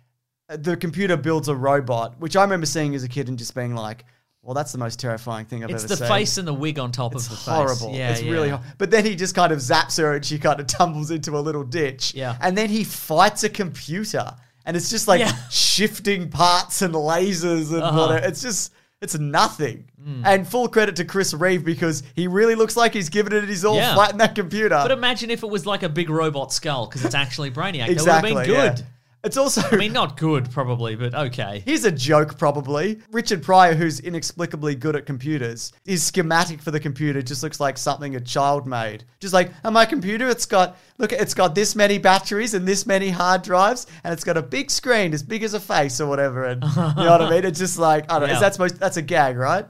the 0.49 0.75
computer 0.77 1.18
builds 1.18 1.49
a 1.49 1.55
robot, 1.55 2.18
which 2.18 2.35
I 2.35 2.42
remember 2.42 2.64
seeing 2.66 2.94
as 2.94 3.05
a 3.05 3.09
kid 3.09 3.29
and 3.29 3.38
just 3.38 3.55
being 3.55 3.75
like, 3.75 4.07
Well, 4.51 4.57
that's 4.57 4.73
the 4.73 4.79
most 4.79 4.99
terrifying 4.99 5.47
thing 5.47 5.63
I've 5.63 5.71
It's 5.71 5.85
ever 5.85 5.95
seen. 5.95 5.95
It's 5.95 6.01
the 6.01 6.07
face 6.09 6.37
and 6.39 6.49
the 6.49 6.53
wig 6.53 6.81
on 6.81 6.91
top 6.91 7.15
It's 7.15 7.27
of 7.27 7.31
the 7.31 7.37
face. 7.37 7.45
horrible. 7.55 7.95
Yeah, 7.95 8.11
it's 8.11 8.21
yeah. 8.21 8.33
really 8.33 8.53
But 8.79 8.91
then 8.91 9.05
he 9.05 9.15
just 9.15 9.33
kind 9.37 9.53
of 9.53 9.61
zaps 9.61 9.97
her 9.99 10.15
and 10.15 10.25
she 10.25 10.41
kind 10.41 10.59
of 10.59 10.67
tumbles 10.67 11.13
into 11.13 11.39
a 11.39 11.41
little 11.41 11.63
ditch. 11.63 12.15
Yeah. 12.15 12.37
And 12.41 12.59
then 12.59 12.69
he 12.69 12.83
fights 12.83 13.45
a 13.45 13.49
computer 13.49 14.35
and 14.67 14.77
it's 14.77 14.91
just 14.91 15.07
like 15.07 15.21
Yeah. 15.21 15.31
shifting 15.51 16.31
parts 16.31 16.83
and 16.83 16.95
lasers 16.95 17.73
and 17.73 17.81
Uh-huh. 17.85 17.97
whatever. 18.09 18.27
It's 18.27 18.43
just, 18.43 18.73
it's 19.01 19.17
nothing. 19.17 19.85
Mm. 20.05 20.23
And 20.27 20.49
full 20.49 20.67
credit 20.67 20.97
to 20.97 21.05
Chris 21.05 21.33
Reeve 21.33 21.65
because 21.65 22.03
he 22.17 22.27
really 22.27 22.57
looks 22.57 22.77
like 22.77 22.93
he's 22.93 23.09
giving 23.09 23.33
it 23.33 23.45
his 23.45 23.65
all 23.65 23.77
Yeah. 23.77 23.95
fighting 23.95 24.19
that 24.19 24.35
computer. 24.35 24.71
But 24.83 24.91
imagine 24.91 25.31
if 25.31 25.45
it 25.45 25.49
was 25.49 25.65
like 25.65 25.85
a 25.85 25.89
big 25.89 26.11
robot 26.11 26.53
skull 26.53 26.89
because 26.89 27.05
it's 27.05 27.15
actually 27.15 27.53
Brainiac. 27.53 27.87
exactly. 27.87 28.33
That 28.35 28.37
would 28.41 28.47
have 28.49 28.75
been 28.77 28.85
yeah. 28.85 28.89
It's 29.23 29.37
also. 29.37 29.61
I 29.71 29.77
mean, 29.77 29.93
not 29.93 30.17
good 30.17 30.51
probably, 30.51 30.97
but 30.97 31.15
okay. 31.15 31.63
Here's 31.67 31.85
a 31.85 31.93
joke, 31.93 32.39
probably. 32.39 33.01
Richard 33.11 33.43
Pryor, 33.43 33.75
who's 33.75 34.01
inexplicably 34.01 34.75
good 34.75 34.97
at 34.97 35.05
computers, 35.05 35.73
his 35.85 36.03
schematic 36.03 36.63
for 36.63 36.71
the 36.71 36.81
computer 36.81 37.21
just 37.21 37.43
looks 37.43 37.61
like 37.61 37.77
something 37.77 38.17
a 38.17 38.21
child 38.21 38.67
made. 38.67 39.05
Just 39.19 39.35
like, 39.35 39.53
on 39.63 39.75
my 39.75 39.85
computer, 39.85 40.29
it's 40.29 40.47
got 40.47 40.79
look, 40.97 41.13
it's 41.13 41.35
got 41.35 41.55
this 41.55 41.77
many 41.77 41.99
batteries 41.99 42.55
and 42.55 42.67
this 42.67 42.87
many 42.87 43.11
hard 43.11 43.43
drives, 43.43 43.87
and 44.05 44.13
it's 44.13 44.25
got 44.25 44.39
a 44.39 44.43
big 44.43 44.71
screen 44.71 45.13
as 45.13 45.23
big 45.23 45.43
as 45.43 45.53
a 45.53 45.61
face 45.61 46.01
or 46.01 46.07
whatever. 46.07 46.45
And 46.45 46.63
you 46.65 46.71
know 46.77 47.11
what 47.11 47.23
I 47.23 47.31
mean? 47.31 47.45
It's 47.45 47.59
just 47.59 47.79
like 47.79 48.11
I 48.11 48.19
don't 48.19 48.29
know. 48.29 48.35
Is 48.35 48.41
that 48.41 48.55
supposed? 48.55 48.77
That's 48.77 48.97
a 48.97 49.03
gag, 49.03 49.37
right? 49.37 49.67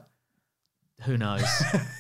Who 1.03 1.17
knows? 1.17 1.43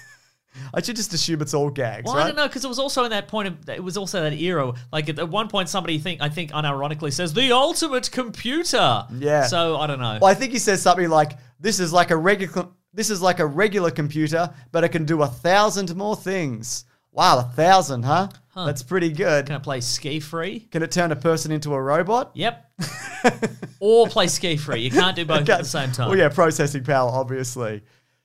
I 0.75 0.83
should 0.83 0.97
just 0.97 1.13
assume 1.13 1.41
it's 1.41 1.55
all 1.55 1.71
gags, 1.71 2.07
Well, 2.07 2.17
right? 2.17 2.25
I 2.25 2.27
don't 2.29 2.37
know 2.37 2.47
because 2.47 2.65
it 2.65 2.69
was 2.69 2.79
also 2.79 3.05
in 3.05 3.11
that 3.11 3.29
point 3.29 3.49
of 3.49 3.69
it 3.69 3.83
was 3.83 3.97
also 3.97 4.23
that 4.23 4.33
era. 4.33 4.73
Like 4.93 5.09
at, 5.09 5.19
at 5.19 5.29
one 5.29 5.49
point, 5.49 5.69
somebody 5.69 5.99
think 5.99 6.21
I 6.21 6.29
think 6.29 6.51
unironically 6.53 7.13
says 7.13 7.33
the 7.33 7.53
ultimate 7.53 8.11
computer. 8.11 9.07
Yeah. 9.17 9.47
So 9.47 9.79
I 9.79 9.87
don't 9.87 10.01
know. 10.01 10.19
Well, 10.21 10.31
I 10.31 10.35
think 10.35 10.53
he 10.53 10.59
says 10.59 10.83
something 10.83 11.09
like, 11.09 11.39
"This 11.61 11.81
is 11.81 11.93
like 11.93 12.11
a 12.11 12.17
regular. 12.17 12.69
This 12.93 13.11
is 13.11 13.23
like 13.23 13.39
a 13.39 13.47
regular 13.47 13.91
computer, 13.91 14.53
but 14.73 14.85
it 14.85 14.91
can 14.91 15.05
do 15.05 15.23
a 15.23 15.29
thousand 15.29 15.95
more 15.97 16.17
things." 16.17 16.85
Wow, 17.13 17.41
a 17.41 17.43
thousand, 17.43 18.05
huh? 18.05 18.29
That's 18.55 18.83
pretty 18.83 19.11
good. 19.11 19.47
Can 19.47 19.57
it 19.57 19.63
play 19.63 19.79
SkiFree? 19.79 20.71
Can 20.71 20.83
it 20.83 20.91
turn 20.91 21.13
a 21.13 21.17
person 21.17 21.51
into 21.51 21.73
a 21.73 21.81
robot? 21.81 22.31
Yep. 22.35 22.73
or 23.81 24.07
play 24.07 24.27
SkiFree. 24.27 24.83
You 24.83 24.91
can't 24.91 25.17
do 25.17 25.25
both 25.25 25.49
at 25.49 25.59
the 25.61 25.65
same 25.65 25.93
time. 25.93 26.09
Well, 26.09 26.19
yeah, 26.19 26.29
processing 26.29 26.85
power, 26.85 27.11
obviously. 27.11 27.83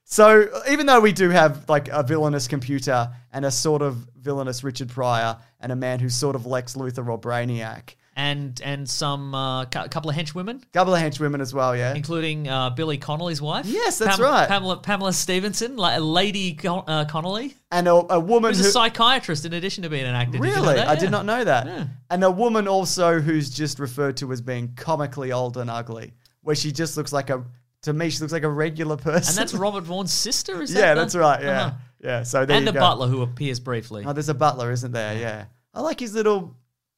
So 0.07 0.47
even 0.69 0.85
though 0.85 0.99
we 0.99 1.11
do 1.11 1.29
have 1.31 1.67
like 1.67 1.87
a 1.89 2.03
villainous 2.03 2.47
computer 2.47 3.09
and 3.33 3.43
a 3.43 3.51
sort 3.51 3.81
of 3.81 3.95
villainous 4.17 4.63
Richard 4.63 4.89
Pryor 4.89 5.37
and 5.59 5.71
a 5.71 5.75
man 5.75 5.99
who's 5.99 6.13
sort 6.15 6.35
of 6.35 6.45
Lex 6.45 6.75
Luthor 6.75 7.07
or 7.09 7.19
Brainiac, 7.19 7.95
And 8.15 8.61
and 8.63 8.87
some 8.87 9.33
uh, 9.33 9.65
cou- 9.65 9.87
couple 9.87 10.11
of 10.11 10.15
henchwomen, 10.15 10.61
couple 10.73 10.93
of 10.93 11.01
henchwomen 11.01 11.41
as 11.41 11.55
well, 11.55 11.75
yeah. 11.75 11.95
including 11.95 12.47
uh, 12.47 12.69
Billy 12.69 12.99
Connolly's 12.99 13.41
wife. 13.41 13.65
Yes, 13.65 13.97
that's 13.97 14.19
right. 14.19 14.47
Pamela 14.47 14.77
Pamela 14.77 15.11
Stephenson, 15.11 15.75
like 15.75 15.99
Lady 15.99 16.53
Con- 16.53 16.83
uh, 16.87 17.05
Connolly, 17.05 17.55
And 17.71 17.87
a, 17.87 17.93
a 18.13 18.19
woman 18.19 18.51
who's 18.53 18.61
who 18.61 18.67
a 18.69 18.71
psychiatrist 18.71 19.43
in 19.45 19.53
addition 19.53 19.81
to 19.83 19.89
being 19.89 20.05
an 20.05 20.13
actor. 20.13 20.37
Did 20.37 20.43
you 20.45 20.55
know 20.55 20.61
Really? 20.61 20.79
I 20.81 20.93
Yeah. 20.93 20.99
did 20.99 21.09
not 21.11 21.25
know 21.25 21.43
that. 21.43 21.65
Yeah. 21.65 21.87
And 22.11 22.23
a 22.23 22.29
woman 22.31 22.67
also 22.67 23.19
who's 23.21 23.49
just 23.49 23.79
referred 23.79 24.17
to 24.17 24.31
as 24.31 24.39
being 24.39 24.75
comically 24.75 25.31
old 25.31 25.57
and 25.57 25.69
ugly, 25.69 26.13
where 26.41 26.55
she 26.55 26.71
just 26.71 26.95
looks 26.95 27.11
like 27.11 27.31
a, 27.31 27.43
to 27.85 27.93
me, 27.93 28.09
she 28.09 28.19
looks 28.19 28.33
like 28.33 28.43
a 28.43 28.49
regular 28.49 28.97
person. 28.97 29.31
And 29.31 29.37
that's 29.37 29.53
Robert 29.59 29.83
Vaughn's 29.83 30.11
sister, 30.13 30.61
is 30.61 30.73
that? 30.73 30.79
yeah, 30.79 30.93
that's 30.93 31.15
right. 31.15 31.41
Yeah. 31.41 31.61
Uh-huh. 31.65 31.71
Yeah. 32.03 32.23
So 32.23 32.45
there 32.45 32.55
And 32.57 32.67
the 32.67 32.71
go. 32.73 32.79
butler 32.79 33.07
who 33.07 33.21
appears 33.23 33.59
briefly. 33.59 34.03
Oh, 34.05 34.13
there's 34.13 34.29
a 34.29 34.33
butler, 34.35 34.71
isn't 34.71 34.91
there? 34.91 35.17
Yeah. 35.17 35.45
I 35.73 35.81
like 35.81 35.99
his 35.99 36.13
little 36.13 36.55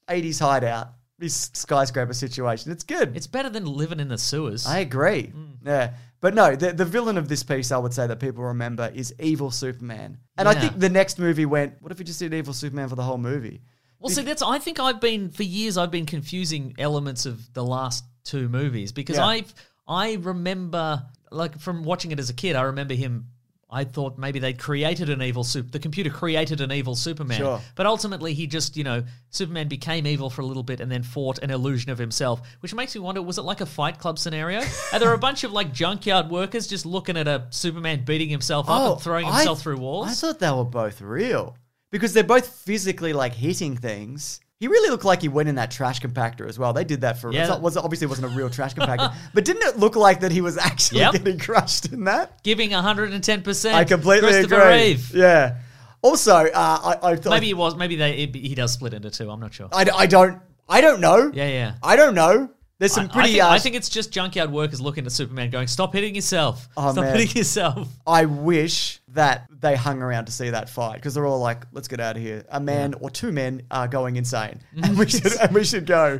80s 0.09 0.39
hideout, 0.39 0.89
his 1.19 1.49
skyscraper 1.53 2.13
situation. 2.13 2.71
It's 2.71 2.83
good. 2.83 3.15
It's 3.15 3.27
better 3.27 3.49
than 3.49 3.65
living 3.65 3.99
in 3.99 4.07
the 4.09 4.17
sewers. 4.17 4.65
I 4.67 4.79
agree. 4.79 5.31
Mm. 5.35 5.57
Yeah. 5.65 5.93
But 6.19 6.33
no, 6.33 6.55
the, 6.55 6.73
the 6.73 6.83
villain 6.85 7.17
of 7.17 7.29
this 7.29 7.43
piece, 7.43 7.71
I 7.71 7.77
would 7.77 7.93
say 7.93 8.07
that 8.07 8.19
people 8.19 8.43
remember, 8.43 8.91
is 8.93 9.13
Evil 9.19 9.51
Superman. 9.51 10.17
And 10.37 10.47
I 10.49 10.53
think 10.55 10.79
the 10.79 10.89
next 10.89 11.19
movie 11.19 11.45
went, 11.45 11.75
what 11.81 11.91
if 11.91 11.99
we 11.99 12.05
just 12.05 12.19
did 12.19 12.33
Evil 12.33 12.53
Superman 12.53 12.89
for 12.89 12.95
the 12.95 13.03
whole 13.03 13.19
movie? 13.19 13.61
Well, 13.99 14.09
see, 14.09 14.21
that's. 14.23 14.41
I 14.43 14.59
think 14.59 14.79
I've 14.79 14.99
been 15.01 15.29
for 15.31 15.41
years. 15.43 15.75
I've 15.77 15.89
been 15.91 16.05
confusing 16.05 16.75
elements 16.77 17.25
of 17.25 17.51
the 17.53 17.63
last 17.63 18.03
two 18.23 18.47
movies 18.49 18.91
because 18.91 19.17
Yeah. 19.17 19.25
I've 19.25 19.53
I 19.87 20.13
remember 20.15 21.03
like 21.31 21.59
from 21.59 21.83
watching 21.83 22.11
it 22.11 22.19
as 22.19 22.29
a 22.29 22.33
kid. 22.33 22.55
I 22.55 22.63
remember 22.63 22.93
him. 22.93 23.27
I 23.69 23.83
thought 23.83 24.17
maybe 24.17 24.39
they'd 24.39 24.57
created 24.57 25.09
an 25.09 25.21
evil 25.21 25.43
super. 25.43 25.69
The 25.71 25.79
computer 25.79 26.09
created 26.09 26.61
an 26.61 26.71
evil 26.71 26.95
Superman, 26.95 27.37
Sure. 27.37 27.59
but 27.75 27.85
ultimately 27.85 28.33
he 28.33 28.47
just 28.47 28.77
you 28.77 28.85
know 28.85 29.03
Superman 29.29 29.67
became 29.67 30.07
evil 30.07 30.29
for 30.29 30.41
a 30.41 30.45
little 30.45 30.63
bit 30.63 30.79
and 30.79 30.89
then 30.89 31.03
fought 31.03 31.39
an 31.39 31.51
illusion 31.51 31.91
of 31.91 31.97
himself, 31.97 32.41
which 32.61 32.73
makes 32.73 32.95
me 32.95 33.01
wonder: 33.01 33.21
was 33.21 33.37
it 33.37 33.41
like 33.41 33.59
a 33.59 33.65
Fight 33.65 33.99
Club 33.99 34.19
scenario? 34.19 34.61
Are 34.93 34.99
there 34.99 35.11
a 35.13 35.17
bunch 35.17 35.43
of 35.43 35.51
like 35.51 35.73
junkyard 35.73 36.29
workers 36.29 36.65
just 36.67 36.85
looking 36.85 37.17
at 37.17 37.27
a 37.27 37.47
Superman 37.49 38.05
beating 38.05 38.29
himself 38.29 38.69
up 38.69 38.79
and 38.81 38.93
oh, 38.93 38.95
throwing 38.95 39.25
Oh, 39.25 39.29
I 39.29 39.35
himself 39.39 39.61
through 39.61 39.79
walls? 39.79 40.07
I 40.07 40.13
thought 40.13 40.39
they 40.39 40.49
were 40.51 40.63
both 40.63 41.01
real 41.01 41.57
because 41.91 42.13
they're 42.13 42.23
both 42.23 42.47
physically 42.47 43.11
like 43.11 43.33
hitting 43.33 43.75
things. 43.75 44.39
He 44.59 44.67
really 44.67 44.89
looked 44.89 45.05
like 45.05 45.21
he 45.21 45.27
went 45.27 45.49
in 45.49 45.55
that 45.55 45.69
trash 45.69 45.99
compactor 46.01 46.47
as 46.49 46.57
well. 46.57 46.73
They 46.73 46.83
did 46.83 47.01
that 47.01 47.19
for 47.19 47.31
Yeah. 47.31 47.47
not, 47.47 47.61
was 47.61 47.77
obviously 47.77 48.07
wasn't 48.07 48.33
a 48.33 48.35
real 48.35 48.49
trash 48.49 48.73
compactor, 48.73 49.13
but 49.33 49.45
didn't 49.45 49.63
it 49.63 49.77
look 49.77 49.95
like 49.95 50.21
that 50.21 50.31
he 50.31 50.41
was 50.41 50.57
actually 50.57 51.01
Yep. 51.01 51.11
getting 51.13 51.37
crushed 51.39 51.91
in 51.93 52.05
that? 52.05 52.41
Giving 52.43 52.71
110. 52.71 53.43
percent 53.43 53.75
I 53.75 53.83
completely 53.83 54.29
Christopher 54.31 54.61
agree. 54.61 54.73
Reeve. 54.87 55.13
Yeah. 55.15 55.57
Also, 56.01 56.33
uh, 56.35 56.97
I, 57.03 57.11
I 57.11 57.15
thought 57.15 57.31
Maybe 57.31 57.47
he 57.47 57.53
was. 57.53 57.75
Maybe 57.75 57.95
they. 57.95 58.13
It, 58.23 58.35
he 58.35 58.55
does 58.55 58.71
split 58.71 58.93
into 58.93 59.09
two. 59.11 59.29
I'm 59.29 59.39
not 59.39 59.53
sure. 59.53 59.67
I, 59.71 59.85
I 59.95 60.05
don't 60.05 60.39
I 60.69 60.81
don't 60.81 61.01
know. 61.01 61.31
Yeah, 61.33 61.47
yeah. 61.47 61.73
I 61.81 61.95
don't 61.95 62.13
know. 62.15 62.49
There's 62.79 62.93
some 62.93 63.05
I- 63.05 63.07
pretty. 63.13 63.29
I, 63.29 63.31
think, 63.31 63.43
uh, 63.43 63.49
I 63.49 63.59
think 63.59 63.75
it's 63.75 63.89
just 63.89 64.11
junkyard 64.11 64.51
workers 64.51 64.79
looking 64.79 65.05
at 65.05 65.11
Superman, 65.11 65.49
going, 65.49 65.67
"Stop 65.67 65.93
hitting 65.93 66.13
yourself! 66.13 66.69
Oh, 66.77 66.91
Stop 66.91 67.05
man. 67.05 67.17
hitting 67.17 67.35
yourself!" 67.37 67.87
I 68.05 68.25
wish 68.25 68.99
that 69.09 69.47
they 69.59 69.75
hung 69.75 70.01
around 70.03 70.25
to 70.25 70.31
see 70.31 70.51
that 70.51 70.69
fight 70.69 70.95
because 70.95 71.13
they're 71.15 71.25
all 71.25 71.39
like, 71.39 71.65
"Let's 71.71 71.87
get 71.87 71.99
out 71.99 72.15
of 72.17 72.21
here." 72.21 72.43
A 72.49 72.59
man 72.59 72.93
or 72.95 73.09
two 73.09 73.31
men 73.31 73.63
are 73.71 73.87
going 73.87 74.15
insane, 74.17 74.59
and 74.83 74.97
we 74.99 75.07
should 75.09 75.33
and 75.41 75.53
we 75.53 75.63
should 75.63 75.85
go. 75.87 76.19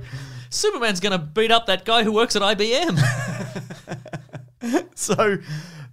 Superman's 0.49 0.99
gonna 0.99 1.19
beat 1.19 1.51
up 1.51 1.67
that 1.67 1.85
guy 1.85 2.03
who 2.03 2.11
works 2.11 2.35
at 2.35 2.41
IBM. 2.41 2.97
So, 4.95 5.37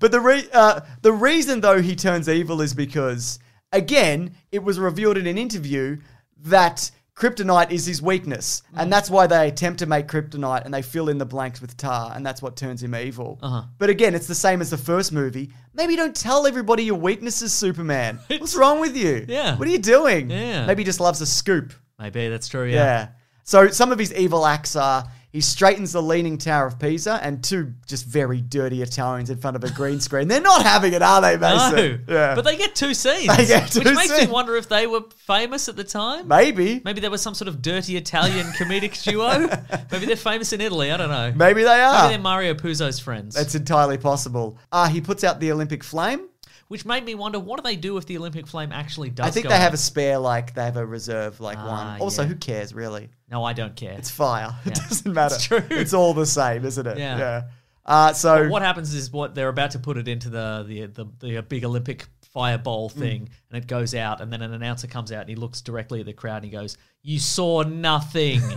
but 0.00 0.10
the 0.10 0.20
re- 0.20 0.48
uh, 0.52 0.80
the 1.02 1.12
reason 1.12 1.60
though 1.60 1.82
he 1.82 1.94
turns 1.94 2.28
evil 2.28 2.62
is 2.62 2.72
because 2.72 3.38
again 3.72 4.34
it 4.50 4.64
was 4.64 4.78
revealed 4.78 5.18
in 5.18 5.26
an 5.26 5.36
interview 5.36 5.98
that 6.44 6.90
kryptonite 7.16 7.70
is 7.70 7.86
his 7.86 8.02
weakness, 8.02 8.62
and 8.76 8.92
that's 8.92 9.08
why 9.08 9.26
they 9.26 9.48
attempt 9.48 9.78
to 9.80 9.86
make 9.86 10.08
kryptonite 10.08 10.64
and 10.64 10.74
they 10.74 10.82
fill 10.82 11.08
in 11.08 11.18
the 11.18 11.26
blanks 11.26 11.60
with 11.60 11.76
tar, 11.76 12.12
and 12.14 12.24
that's 12.26 12.42
what 12.42 12.56
turns 12.56 12.82
him 12.82 12.94
evil. 12.94 13.38
Uh-huh. 13.42 13.62
But 13.78 13.90
again, 13.90 14.14
it's 14.14 14.26
the 14.26 14.34
same 14.34 14.60
as 14.60 14.70
the 14.70 14.78
first 14.78 15.12
movie. 15.12 15.50
Maybe 15.74 15.96
don't 15.96 16.14
tell 16.14 16.46
everybody 16.46 16.84
your 16.84 16.98
weaknesses, 16.98 17.52
Superman. 17.52 18.18
What's 18.28 18.56
wrong 18.56 18.80
with 18.80 18.96
you? 18.96 19.24
Yeah. 19.28 19.56
What 19.56 19.68
are 19.68 19.70
you 19.70 19.78
doing? 19.78 20.30
Yeah. 20.30 20.66
Maybe 20.66 20.82
he 20.82 20.84
just 20.84 21.00
loves 21.00 21.20
a 21.20 21.26
scoop. 21.26 21.72
Maybe 21.98 22.28
that's 22.28 22.48
true. 22.48 22.66
Yeah. 22.66 22.74
Yeah. 22.74 23.08
So 23.44 23.68
some 23.68 23.92
of 23.92 23.98
his 23.98 24.12
evil 24.14 24.46
acts 24.46 24.74
are 24.74 25.04
he 25.34 25.40
straightens 25.40 25.90
the 25.90 26.00
Leaning 26.00 26.38
Tower 26.38 26.68
of 26.68 26.78
Pisa 26.78 27.18
and 27.20 27.42
two 27.42 27.74
just 27.88 28.06
very 28.06 28.40
dirty 28.40 28.82
Italians 28.82 29.30
in 29.30 29.36
front 29.38 29.56
of 29.56 29.64
a 29.64 29.70
green 29.72 29.98
screen. 29.98 30.28
They're 30.28 30.40
not 30.40 30.62
having 30.62 30.92
it, 30.92 31.02
are 31.02 31.20
they, 31.20 31.36
No, 31.36 31.98
Yeah. 32.08 32.36
but 32.36 32.44
they 32.44 32.56
get 32.56 32.76
two 32.76 32.94
scenes, 32.94 33.36
They 33.36 33.44
get 33.44 33.68
two 33.72 33.80
which 33.80 33.92
makes 33.96 34.16
me 34.16 34.28
wonder 34.28 34.54
if 34.54 34.68
they 34.68 34.86
were 34.86 35.00
famous 35.26 35.68
at 35.68 35.74
the 35.74 35.82
time. 35.82 36.28
Maybe. 36.28 36.80
Maybe 36.84 37.00
there 37.00 37.10
was 37.10 37.20
some 37.20 37.34
sort 37.34 37.48
of 37.48 37.62
dirty 37.62 37.96
Italian 37.96 38.46
comedic 38.52 39.02
duo. 39.02 39.48
Maybe 39.90 40.06
they're 40.06 40.14
famous 40.14 40.52
in 40.52 40.60
Italy. 40.60 40.92
I 40.92 40.96
don't 40.96 41.10
know. 41.10 41.32
Maybe 41.34 41.64
they 41.64 41.80
are. 41.80 42.02
Maybe 42.04 42.12
they're 42.14 42.22
Mario 42.22 42.54
Puzo's 42.54 43.00
friends. 43.00 43.34
That's 43.34 43.56
entirely 43.56 43.98
possible. 43.98 44.56
Uh, 44.70 44.88
he 44.88 45.00
puts 45.00 45.24
out 45.24 45.40
the 45.40 45.50
Olympic 45.50 45.82
flame. 45.82 46.28
Which 46.68 46.84
made 46.84 47.04
me 47.04 47.14
wonder 47.14 47.38
what 47.38 47.56
do 47.58 47.62
they 47.62 47.76
do 47.76 47.96
if 47.96 48.06
the 48.06 48.16
Olympic 48.16 48.46
flame 48.46 48.72
actually 48.72 49.10
does 49.10 49.26
I 49.26 49.30
think 49.30 49.44
go 49.44 49.50
they 49.50 49.56
have 49.58 49.74
a 49.74 49.78
spare, 49.78 50.18
like, 50.18 50.54
they 50.54 50.64
have 50.64 50.76
a 50.76 50.84
reserve, 50.86 51.40
like, 51.40 51.58
Ah, 51.58 51.66
one. 51.92 52.00
Also, 52.00 52.22
yeah. 52.22 52.28
who 52.28 52.34
cares, 52.36 52.72
really? 52.74 53.10
No, 53.30 53.44
I 53.44 53.52
don't 53.52 53.74
care. 53.76 53.92
It's 53.92 54.10
fire. 54.10 54.54
It 54.64 54.76
Yeah. 54.78 54.88
doesn't 54.88 55.12
matter. 55.12 55.34
It's 55.34 55.44
true. 55.44 55.62
It's 55.70 55.92
all 55.94 56.14
the 56.14 56.26
same, 56.26 56.64
isn't 56.64 56.86
it? 56.86 56.98
Yeah. 56.98 57.18
Yeah. 57.18 57.42
Uh, 57.86 58.12
so, 58.14 58.48
what 58.48 58.62
happens 58.62 58.94
is 58.94 59.12
what 59.12 59.34
they're 59.34 59.48
about 59.50 59.72
to 59.72 59.78
put 59.78 59.98
it 59.98 60.08
into 60.08 60.30
the 60.30 60.64
the 60.66 60.86
the, 60.86 61.06
the 61.20 61.42
big 61.42 61.64
Olympic 61.66 62.06
fireball 62.32 62.88
Mm. 62.88 62.92
thing, 62.98 63.28
and 63.50 63.62
it 63.62 63.66
goes 63.66 63.94
out, 63.94 64.22
and 64.22 64.32
then 64.32 64.40
an 64.40 64.54
announcer 64.54 64.86
comes 64.86 65.12
out 65.12 65.20
and 65.20 65.28
he 65.28 65.36
looks 65.36 65.60
directly 65.60 66.00
at 66.00 66.06
the 66.06 66.14
crowd 66.14 66.36
and 66.36 66.46
he 66.46 66.50
goes, 66.50 66.78
"You 67.02 67.18
saw 67.18 67.62
nothing. 67.62 68.40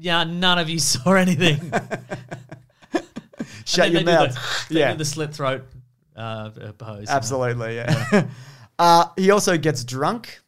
Yeah, 0.00 0.24
none 0.24 0.58
of 0.58 0.68
you 0.68 0.78
saw 0.92 1.12
anything." 1.14 1.70
shut 3.64 3.86
And 3.86 3.94
your 3.94 4.02
then 4.02 4.04
they 4.04 4.12
do 4.12 4.18
mouth. 4.34 4.68
The, 4.68 4.74
they 4.74 4.80
yeah. 4.80 4.92
do 4.92 4.98
the 4.98 5.04
slit 5.04 5.34
throat 5.34 5.64
uh, 6.16 6.50
pose. 6.78 7.08
Absolutely, 7.08 7.76
yeah. 7.76 8.28
uh, 8.78 9.06
he 9.16 9.30
also 9.30 9.56
gets 9.58 9.84
drunk, 9.84 10.40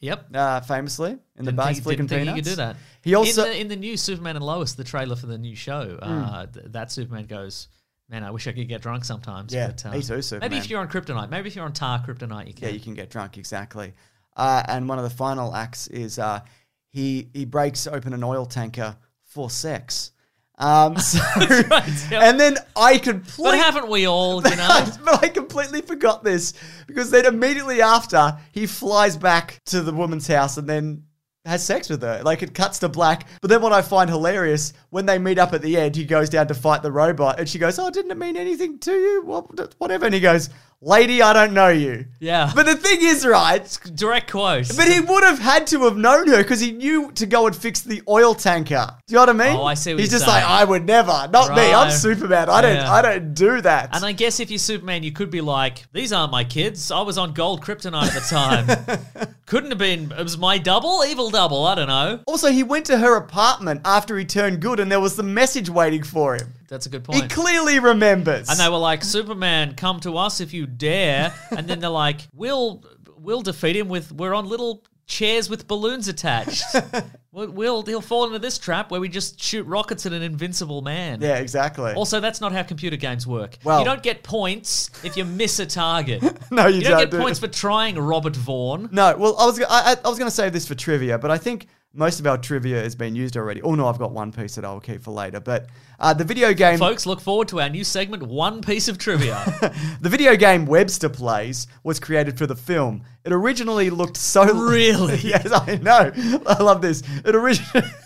Yep. 0.00 0.28
uh, 0.34 0.60
famously, 0.62 1.18
in 1.36 1.44
the 1.44 1.52
think, 1.52 1.82
flicking 1.82 2.06
didn't 2.06 2.08
think 2.08 2.20
peanuts. 2.22 2.36
you 2.36 2.42
could 2.42 2.48
do 2.50 2.56
that. 2.56 2.76
He 3.02 3.14
also- 3.14 3.44
in 3.44 3.50
the, 3.50 3.60
in 3.62 3.68
the 3.68 3.76
new 3.76 3.96
Superman 3.96 4.36
and 4.36 4.44
Lois, 4.44 4.72
the 4.74 4.84
trailer 4.84 5.16
for 5.16 5.26
the 5.26 5.38
new 5.38 5.54
show, 5.56 5.98
uh, 6.02 6.46
th- 6.46 6.66
that 6.70 6.90
Superman 6.92 7.26
goes, 7.26 7.68
"Man, 8.08 8.24
I 8.24 8.30
wish 8.30 8.46
I 8.46 8.52
could 8.52 8.68
get 8.68 8.82
drunk 8.82 9.04
sometimes." 9.04 9.52
Yeah, 9.54 9.68
but, 9.68 9.86
uh, 9.86 9.90
me 9.92 10.02
too, 10.02 10.22
Superman. 10.22 10.50
Maybe 10.50 10.58
if 10.58 10.70
you're 10.70 10.80
on 10.80 10.88
kryptonite, 10.88 11.30
maybe 11.30 11.48
if 11.48 11.56
you're 11.56 11.64
on 11.64 11.72
tar 11.72 12.00
kryptonite, 12.04 12.48
you 12.48 12.54
can. 12.54 12.68
Yeah, 12.68 12.74
you 12.74 12.80
can 12.80 12.94
get 12.94 13.10
drunk, 13.10 13.38
exactly. 13.38 13.92
Uh, 14.36 14.62
and 14.68 14.88
one 14.88 14.98
of 14.98 15.04
the 15.04 15.10
final 15.10 15.54
acts 15.54 15.86
is 15.88 16.18
uh, 16.18 16.40
he 16.88 17.28
he 17.32 17.44
breaks 17.44 17.86
open 17.86 18.12
an 18.12 18.22
oil 18.24 18.46
tanker 18.46 18.96
for 19.24 19.50
sex. 19.50 20.10
Um, 20.58 20.96
so, 20.98 21.18
right, 21.36 22.12
and 22.12 22.38
then 22.38 22.56
I 22.76 22.94
But 22.94 23.02
completely, 23.02 23.58
haven't 23.58 23.88
we 23.88 24.06
all, 24.06 24.42
you 24.42 24.56
know? 24.56 24.86
but 25.04 25.22
I 25.24 25.28
completely 25.28 25.80
forgot 25.80 26.22
this 26.22 26.52
because 26.86 27.10
then 27.10 27.26
immediately 27.26 27.82
after 27.82 28.38
he 28.52 28.66
flies 28.66 29.16
back 29.16 29.60
to 29.66 29.80
the 29.80 29.92
woman's 29.92 30.26
house 30.26 30.58
and 30.58 30.68
then 30.68 31.04
has 31.44 31.64
sex 31.64 31.88
with 31.88 32.02
her. 32.02 32.22
Like 32.22 32.42
it 32.42 32.54
cuts 32.54 32.78
to 32.80 32.88
black. 32.88 33.26
But 33.40 33.48
then 33.50 33.62
what 33.62 33.72
I 33.72 33.82
find 33.82 34.08
hilarious 34.08 34.72
when 34.90 35.06
they 35.06 35.18
meet 35.18 35.38
up 35.38 35.52
at 35.52 35.62
the 35.62 35.76
end, 35.76 35.96
he 35.96 36.04
goes 36.04 36.28
down 36.28 36.48
to 36.48 36.54
fight 36.54 36.82
the 36.82 36.92
robot 36.92 37.40
and 37.40 37.48
she 37.48 37.58
goes, 37.58 37.78
"Oh, 37.78 37.90
didn't 37.90 38.10
it 38.10 38.18
mean 38.18 38.36
anything 38.36 38.78
to 38.80 38.92
you? 38.92 39.22
What, 39.24 39.74
whatever." 39.78 40.06
And 40.06 40.14
he 40.14 40.20
goes, 40.20 40.50
"Lady, 40.80 41.20
I 41.20 41.32
don't 41.32 41.52
know 41.52 41.68
you." 41.68 42.06
Yeah. 42.20 42.52
But 42.54 42.66
the 42.66 42.76
thing 42.76 42.98
is, 43.02 43.26
right? 43.26 43.78
Direct 43.94 44.30
quote. 44.30 44.70
But 44.76 44.86
he 44.86 45.00
would 45.00 45.24
have 45.24 45.40
had 45.40 45.66
to 45.68 45.80
have 45.84 45.96
known 45.96 46.28
her 46.28 46.38
because 46.38 46.60
he 46.60 46.70
knew 46.70 47.10
to 47.12 47.26
go 47.26 47.46
and 47.46 47.56
fix 47.56 47.80
the 47.80 48.02
oil 48.08 48.34
tanker. 48.34 48.86
Do 49.06 49.12
you 49.12 49.16
know 49.16 49.22
what 49.22 49.28
I 49.30 49.50
mean? 49.50 49.56
Oh, 49.56 49.64
I 49.64 49.74
see 49.74 49.94
what 49.94 50.00
He's 50.00 50.10
just 50.10 50.28
like. 50.28 50.44
I 50.44 50.62
would 50.62 50.86
never. 50.86 51.28
Not 51.32 51.56
me. 51.56 51.72
I'm 51.72 51.90
Superman. 51.90 52.48
I 52.50 52.60
don't. 52.60 52.76
Yeah. 52.76 52.92
I 52.92 53.02
don't 53.02 53.34
do 53.34 53.60
that. 53.62 53.90
And 53.92 54.04
I 54.04 54.12
guess 54.12 54.38
if 54.38 54.50
you're 54.50 54.58
Superman, 54.58 55.02
you 55.02 55.12
could 55.12 55.30
be 55.30 55.40
like, 55.40 55.86
these 55.92 56.12
aren't 56.12 56.30
my 56.30 56.44
kids. 56.44 56.92
I 56.92 57.00
was 57.00 57.18
on 57.18 57.32
gold 57.32 57.62
kryptonite 57.62 58.04
at 58.04 58.14
the 58.14 58.20
time. 58.20 59.34
Couldn't 59.52 59.68
have 59.68 59.78
been, 59.78 60.10
it 60.12 60.22
was 60.22 60.38
my 60.38 60.56
double, 60.56 61.04
evil 61.06 61.28
double. 61.28 61.66
I 61.66 61.74
don't 61.74 61.86
know. 61.86 62.20
also, 62.26 62.50
he 62.50 62.62
went 62.62 62.86
to 62.86 62.96
her 62.96 63.16
apartment 63.16 63.82
after 63.84 64.16
he 64.16 64.24
turned 64.24 64.62
good, 64.62 64.80
and 64.80 64.90
there 64.90 64.98
was 64.98 65.14
the 65.14 65.22
message 65.22 65.68
waiting 65.68 66.02
for 66.02 66.36
him. 66.36 66.54
That's 66.70 66.86
a 66.86 66.88
good 66.88 67.04
point. 67.04 67.24
He 67.24 67.28
clearly 67.28 67.78
remembers. 67.78 68.48
And 68.48 68.58
they 68.58 68.70
were 68.70 68.78
like, 68.78 69.04
Superman, 69.04 69.74
come 69.74 70.00
to 70.00 70.16
us 70.16 70.40
if 70.40 70.54
you 70.54 70.64
dare. 70.64 71.34
And 71.50 71.68
then 71.68 71.80
they're 71.80 71.90
like, 71.90 72.22
we'll 72.32 72.82
we'll 73.18 73.42
defeat 73.42 73.76
him 73.76 73.90
with 73.90 74.10
we're 74.10 74.32
on 74.32 74.48
little 74.48 74.84
chairs 75.06 75.50
with 75.50 75.68
balloons 75.68 76.08
attached. 76.08 76.64
we'll, 77.32 77.50
we'll 77.50 77.82
he'll 77.82 78.00
fall 78.00 78.26
into 78.26 78.38
this 78.38 78.58
trap 78.58 78.90
where 78.90 79.00
we 79.00 79.08
just 79.08 79.40
shoot 79.42 79.64
rockets 79.66 80.06
at 80.06 80.12
an 80.12 80.22
invincible 80.22 80.82
man. 80.82 81.20
yeah, 81.20 81.36
exactly. 81.38 81.92
Also, 81.94 82.20
that's 82.20 82.40
not 82.40 82.52
how 82.52 82.62
computer 82.62 82.96
games 82.96 83.26
work. 83.26 83.58
Well- 83.64 83.78
you 83.80 83.84
don't 83.84 84.02
get 84.02 84.22
points 84.22 84.90
if 85.04 85.16
you 85.16 85.24
miss 85.24 85.58
a 85.58 85.66
target. 85.66 86.22
no, 86.50 86.66
you, 86.66 86.76
You 86.76 86.82
don't 86.82 86.90
don't 86.92 87.00
get 87.00 87.10
do 87.10 87.18
points 87.18 87.38
it. 87.38 87.46
for 87.46 87.52
trying 87.52 87.98
Robert 87.98 88.36
Vaughn. 88.36 88.88
No, 88.92 89.16
well, 89.16 89.36
I 89.38 89.46
was 89.46 89.60
I, 89.60 89.64
I 89.68 89.96
I 90.04 90.08
was 90.08 90.18
going 90.18 90.30
to 90.30 90.34
save 90.34 90.52
this 90.52 90.66
for 90.68 90.74
trivia, 90.74 91.18
but 91.18 91.30
I 91.30 91.38
think 91.38 91.66
most 91.94 92.20
of 92.20 92.26
our 92.26 92.38
trivia 92.38 92.80
has 92.82 92.94
been 92.94 93.14
used 93.14 93.36
already. 93.36 93.60
Oh 93.62 93.74
no, 93.74 93.86
I've 93.86 93.98
got 93.98 94.12
one 94.12 94.32
piece 94.32 94.54
that 94.54 94.64
I'll 94.64 94.80
keep 94.80 95.02
for 95.02 95.10
later. 95.10 95.40
But 95.40 95.66
uh, 96.00 96.14
the 96.14 96.24
video 96.24 96.52
game, 96.54 96.78
Folks, 96.78 97.06
look 97.06 97.20
forward 97.20 97.48
to 97.48 97.60
our 97.60 97.68
new 97.68 97.84
segment, 97.84 98.22
One 98.22 98.62
Piece 98.62 98.88
of 98.88 98.98
Trivia. 98.98 99.44
the 100.00 100.08
video 100.08 100.34
game 100.36 100.64
Webster 100.66 101.08
Plays 101.08 101.66
was 101.84 102.00
created 102.00 102.38
for 102.38 102.46
the 102.46 102.56
film. 102.56 103.04
It 103.24 103.32
originally 103.32 103.90
looked 103.90 104.16
so 104.16 104.44
Really? 104.70 105.16
yes, 105.18 105.50
I 105.52 105.76
know. 105.76 106.12
I 106.46 106.62
love 106.62 106.80
this. 106.82 107.02
It 107.24 107.34
originally. 107.34 107.88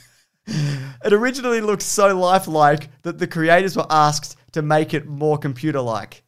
It 1.04 1.12
originally 1.12 1.60
looked 1.60 1.82
so 1.82 2.16
lifelike 2.16 2.88
that 3.02 3.18
the 3.18 3.26
creators 3.26 3.76
were 3.76 3.86
asked 3.90 4.36
to 4.52 4.62
make 4.62 4.94
it 4.94 5.04
more 5.06 5.36
computer-like. 5.38 6.22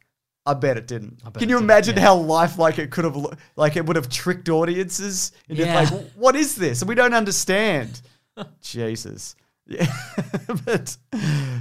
I 0.49 0.53
bet 0.55 0.77
it 0.77 0.87
didn't. 0.87 1.23
bet 1.23 1.33
Can 1.35 1.43
it 1.43 1.49
you 1.49 1.55
didn't, 1.57 1.63
imagine 1.63 1.95
yeah. 1.95 2.01
how 2.03 2.15
lifelike 2.15 2.79
it 2.79 2.89
could 2.91 3.03
have, 3.05 3.15
lo- 3.15 3.33
like 3.55 3.75
it 3.75 3.85
would 3.85 3.95
have 3.95 4.09
tricked 4.09 4.49
audiences? 4.49 5.31
into 5.47 5.63
Yeah. 5.63 5.75
like, 5.81 5.89
what 6.15 6.35
is 6.35 6.55
this? 6.55 6.81
And 6.81 6.89
we 6.89 6.95
don't 6.95 7.13
understand. 7.13 8.01
Jesus. 8.61 9.35
Yeah. 9.67 9.85
but 10.65 10.97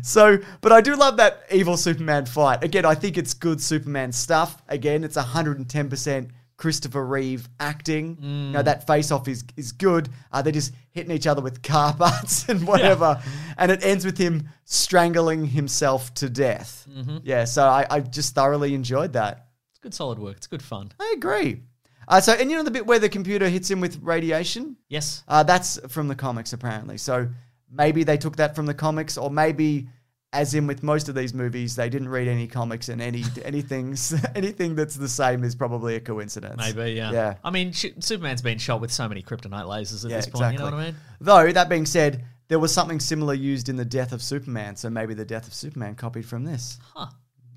so, 0.03 0.39
but 0.63 0.73
I 0.73 0.81
do 0.81 0.97
love 0.97 1.19
that 1.19 1.43
evil 1.53 1.77
Superman 1.77 2.25
fight. 2.25 2.65
Again, 2.65 2.87
I 2.87 2.95
think 2.95 3.19
it's 3.19 3.35
good 3.35 3.61
Superman 3.61 4.13
stuff. 4.13 4.63
Again, 4.69 5.05
it's 5.05 5.17
110% 5.17 6.29
Christopher 6.59 7.07
Reeve 7.07 7.49
acting. 7.61 8.19
You 8.21 8.53
know, 8.53 8.63
that 8.63 8.87
face 8.87 9.11
off 9.11 9.27
is, 9.29 9.45
is 9.57 9.73
good. 9.73 10.11
Uh, 10.31 10.43
they're 10.43 10.53
just 10.53 10.75
hitting 10.91 11.13
each 11.13 11.27
other 11.27 11.41
with 11.41 11.63
car 11.63 11.95
parts 11.99 12.49
and 12.51 12.67
whatever. 12.67 13.23
And 13.57 13.73
it 13.73 13.83
ends 13.83 14.05
with 14.05 14.19
him 14.19 14.49
strangling 14.65 15.47
himself 15.47 16.13
to 16.15 16.29
death. 16.29 16.87
Yeah, 17.23 17.45
so 17.45 17.63
I, 17.65 17.87
I 17.89 18.01
just 18.01 18.35
thoroughly 18.35 18.75
enjoyed 18.75 19.15
that. 19.15 19.47
it's 19.71 19.79
good 19.79 19.95
solid 19.95 20.19
work. 20.19 20.37
It's 20.37 20.47
good 20.49 20.63
fun. 20.63 20.93
I 21.01 21.15
agree. 21.17 21.63
Uh, 22.09 22.21
so, 22.21 22.33
and 22.33 22.51
you 22.51 22.57
know 22.57 22.63
the 22.65 22.71
bit 22.71 22.87
where 22.87 22.99
the 22.99 23.09
computer 23.09 23.49
hits 23.49 23.71
him 23.71 23.81
with 23.81 24.01
radiation? 24.03 24.77
Yes. 24.89 25.23
Uh, 25.29 25.43
that's 25.45 25.79
from 25.89 26.09
the 26.09 26.15
comics, 26.15 26.53
apparently. 26.53 26.97
So 26.99 27.29
maybe 27.71 28.03
they 28.03 28.17
took 28.17 28.37
that 28.37 28.57
from 28.57 28.67
the 28.67 28.75
comics, 28.75 29.17
or 29.19 29.31
maybe, 29.31 29.89
as 30.33 30.53
in 30.55 30.67
with 30.67 30.83
most 30.83 31.09
of 31.09 31.15
these 31.15 31.33
movies, 31.33 31.75
they 31.77 31.89
didn't 31.89 32.09
read 32.11 32.29
any 32.29 32.47
comics, 32.47 32.89
and 32.89 33.01
any 33.01 33.25
anything 33.45 33.97
anything 34.35 34.75
that's 34.75 34.95
the 34.95 35.09
same 35.09 35.45
is 35.45 35.55
probably 35.55 35.95
a 35.97 36.01
coincidence. 36.01 36.57
Maybe, 36.59 36.93
yeah. 36.93 37.13
Yeah. 37.13 37.35
I 37.43 37.51
mean, 37.51 37.73
sh- 37.73 37.87
Superman's 38.01 38.43
been 38.43 38.59
shot 38.59 38.81
with 38.81 38.93
so 38.93 39.09
many 39.09 39.23
kryptonite 39.23 39.65
lasers 39.65 40.05
at 40.05 40.11
Yeah, 40.11 40.17
this 40.19 40.27
point. 40.27 40.35
exactly. 40.55 40.65
You 40.65 40.71
know 40.71 40.77
what 40.77 40.83
I 40.83 40.87
mean? 40.91 40.97
Though 41.21 41.53
that 41.53 41.69
being 41.69 41.87
said, 41.87 42.25
there 42.49 42.59
was 42.59 42.73
something 42.73 43.01
similar 43.01 43.35
used 43.35 43.69
in 43.69 43.77
the 43.77 43.85
Death 43.85 44.13
of 44.13 44.23
Superman, 44.23 44.77
so 44.77 44.91
maybe 44.91 45.15
the 45.15 45.25
Death 45.25 45.47
of 45.47 45.55
Superman 45.55 45.95
copied 45.95 46.27
from 46.27 46.45
this. 46.45 46.79
Huh. 46.95 47.07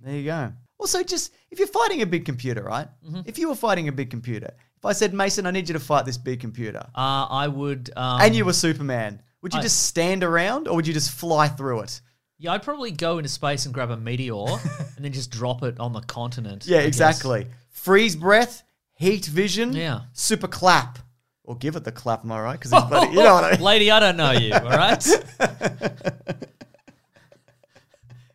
There 0.01 0.15
you 0.15 0.25
go. 0.25 0.51
Also, 0.79 1.03
just 1.03 1.33
if 1.51 1.59
you're 1.59 1.67
fighting 1.67 2.01
a 2.01 2.05
big 2.05 2.25
computer, 2.25 2.63
right? 2.63 2.87
Mm-hmm. 3.05 3.21
If 3.25 3.37
you 3.37 3.49
were 3.49 3.55
fighting 3.55 3.87
a 3.87 3.91
big 3.91 4.09
computer, 4.09 4.51
if 4.77 4.85
I 4.85 4.93
said, 4.93 5.13
Mason, 5.13 5.45
I 5.45 5.51
need 5.51 5.69
you 5.69 5.73
to 5.73 5.79
fight 5.79 6.05
this 6.05 6.17
big 6.17 6.39
computer, 6.39 6.79
Uh, 6.95 7.27
I 7.29 7.47
would. 7.47 7.91
Um, 7.95 8.21
and 8.21 8.35
you 8.35 8.45
were 8.45 8.53
Superman, 8.53 9.21
would 9.41 9.53
you 9.53 9.59
I- 9.59 9.63
just 9.63 9.83
stand 9.83 10.23
around, 10.23 10.67
or 10.67 10.75
would 10.77 10.87
you 10.87 10.93
just 10.93 11.11
fly 11.11 11.47
through 11.49 11.81
it? 11.81 12.01
Yeah, 12.43 12.53
I'd 12.53 12.63
probably 12.63 12.89
go 12.91 13.19
into 13.19 13.29
space 13.29 13.65
and 13.65 13.73
grab 13.73 13.91
a 13.91 13.97
meteor 13.97 14.33
and 14.95 15.05
then 15.05 15.11
just 15.13 15.29
drop 15.29 15.61
it 15.61 15.79
on 15.79 15.93
the 15.93 16.01
continent. 16.01 16.65
Yeah, 16.65 16.79
I 16.79 16.81
guess. 16.81 16.87
exactly. 16.87 17.45
Freeze 17.69 18.15
breath, 18.15 18.63
heat 18.95 19.25
vision, 19.27 19.73
Yeah. 19.73 20.01
super 20.13 20.47
clap. 20.47 20.97
Or 21.43 21.55
give 21.55 21.75
it 21.75 21.83
the 21.83 21.91
clap, 21.91 22.23
am 22.23 22.31
I 22.31 22.41
right? 22.41 22.59
Because 22.59 22.71
you 23.11 23.15
know 23.23 23.33
what 23.35 23.43
I 23.43 23.51
mean. 23.51 23.61
Lady, 23.61 23.91
I 23.91 23.99
don't 23.99 24.17
know 24.17 24.31
you, 24.31 24.53
all 24.53 24.61
right? 24.69 25.05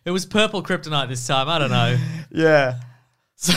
it 0.04 0.10
was 0.10 0.24
purple 0.26 0.62
kryptonite 0.62 1.08
this 1.08 1.26
time. 1.26 1.48
I 1.48 1.58
don't 1.58 1.70
know. 1.70 1.96
Yeah. 2.30 2.78
So 3.34 3.54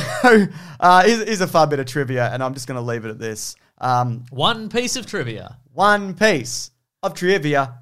uh, 0.79 1.03
here's, 1.03 1.23
here's 1.23 1.41
a 1.41 1.47
fun 1.47 1.69
bit 1.69 1.79
of 1.79 1.85
trivia, 1.85 2.29
and 2.33 2.43
I'm 2.43 2.53
just 2.53 2.67
going 2.67 2.75
to 2.75 2.81
leave 2.81 3.05
it 3.05 3.09
at 3.09 3.19
this. 3.19 3.55
Um, 3.77 4.25
One 4.29 4.67
piece 4.69 4.95
of 4.95 5.05
trivia. 5.05 5.57
one 5.73 6.13
piece 6.15 6.71
of 7.03 7.13
trivia, 7.13 7.75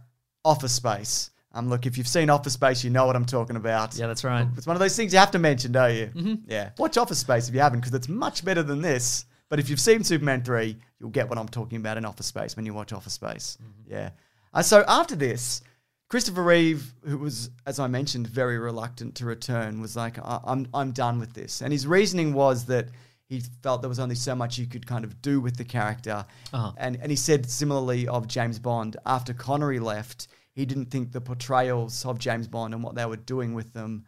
Office 0.45 0.73
Space. 0.73 1.31
Um, 1.57 1.69
look, 1.69 1.85
if 1.87 1.97
you've 1.97 2.07
seen 2.07 2.29
Office 2.29 2.53
Space, 2.53 2.83
you 2.83 2.89
know 2.91 3.05
what 3.07 3.15
I'm 3.15 3.25
talking 3.25 3.55
about. 3.55 3.97
Yeah, 3.97 4.05
that's 4.07 4.23
right. 4.23 4.47
It's 4.55 4.67
one 4.67 4.75
of 4.75 4.79
those 4.79 4.95
things 4.95 5.11
you 5.11 5.19
have 5.19 5.31
to 5.31 5.39
mention, 5.39 5.71
don't 5.71 5.95
you? 5.95 6.05
Mm-hmm. 6.07 6.35
Yeah. 6.51 6.69
Watch 6.77 6.97
Office 6.97 7.17
Space 7.19 7.49
if 7.49 7.55
you 7.55 7.61
haven't, 7.61 7.79
because 7.79 7.93
it's 7.95 8.07
much 8.09 8.45
better 8.45 8.61
than 8.61 8.81
this. 8.81 9.25
But 9.49 9.59
if 9.59 9.69
you've 9.69 9.79
seen 9.79 10.03
Superman 10.03 10.43
3, 10.43 10.77
you'll 10.99 11.09
get 11.09 11.29
what 11.29 11.39
I'm 11.39 11.47
talking 11.47 11.77
about 11.79 11.97
in 11.97 12.05
Office 12.05 12.27
Space 12.27 12.55
when 12.55 12.65
you 12.65 12.73
watch 12.73 12.93
Office 12.93 13.13
Space. 13.13 13.57
Yeah. 13.87 14.11
Uh, 14.53 14.61
so 14.61 14.83
after 14.87 15.15
this, 15.15 15.61
Christopher 16.09 16.43
Reeve, 16.43 16.93
who 17.05 17.17
was, 17.17 17.49
as 17.65 17.79
I 17.79 17.87
mentioned, 17.87 18.27
very 18.27 18.59
reluctant 18.59 19.15
to 19.15 19.25
return, 19.25 19.81
was 19.81 19.95
like, 19.95 20.19
I- 20.19 20.41
I'm, 20.43 20.67
I'm 20.73 20.91
done 20.91 21.19
with 21.19 21.33
this. 21.33 21.61
And 21.61 21.73
his 21.73 21.87
reasoning 21.87 22.33
was 22.33 22.65
that 22.65 22.89
he 23.29 23.41
felt 23.63 23.81
there 23.81 23.89
was 23.89 23.99
only 23.99 24.15
so 24.15 24.35
much 24.35 24.57
you 24.57 24.67
could 24.67 24.85
kind 24.85 25.03
of 25.03 25.21
do 25.21 25.41
with 25.41 25.57
the 25.57 25.65
character. 25.65 26.23
Uh-huh. 26.53 26.71
And, 26.77 26.97
and 27.01 27.09
he 27.09 27.15
said 27.17 27.49
similarly 27.49 28.07
of 28.07 28.27
James 28.27 28.59
Bond, 28.59 28.95
after 29.05 29.33
Connery 29.33 29.79
left, 29.79 30.27
he 30.57 30.65
didn't 30.65 30.87
think 30.91 31.11
the 31.13 31.21
portrayals 31.21 32.05
of 32.05 32.17
James 32.19 32.47
Bond 32.47 32.73
and 32.73 32.83
what 32.83 32.95
they 32.95 33.05
were 33.05 33.15
doing 33.35 33.53
with 33.53 33.71
them 33.73 34.05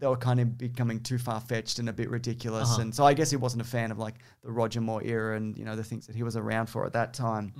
they 0.00 0.06
were 0.06 0.16
kind 0.16 0.38
of 0.38 0.56
becoming 0.56 1.00
too 1.00 1.18
far 1.18 1.40
fetched 1.40 1.80
and 1.80 1.88
a 1.88 1.92
bit 1.92 2.08
ridiculous. 2.08 2.68
Uh-huh. 2.70 2.82
And 2.82 2.94
so 2.94 3.04
I 3.04 3.14
guess 3.14 3.30
he 3.30 3.36
wasn't 3.36 3.62
a 3.62 3.64
fan 3.64 3.90
of 3.90 3.98
like 3.98 4.14
the 4.44 4.50
Roger 4.52 4.80
Moore 4.80 5.02
era 5.02 5.36
and 5.36 5.58
you 5.58 5.64
know 5.64 5.74
the 5.74 5.82
things 5.82 6.06
that 6.06 6.14
he 6.14 6.22
was 6.22 6.36
around 6.36 6.66
for 6.66 6.86
at 6.86 6.92
that 6.92 7.14
time. 7.14 7.52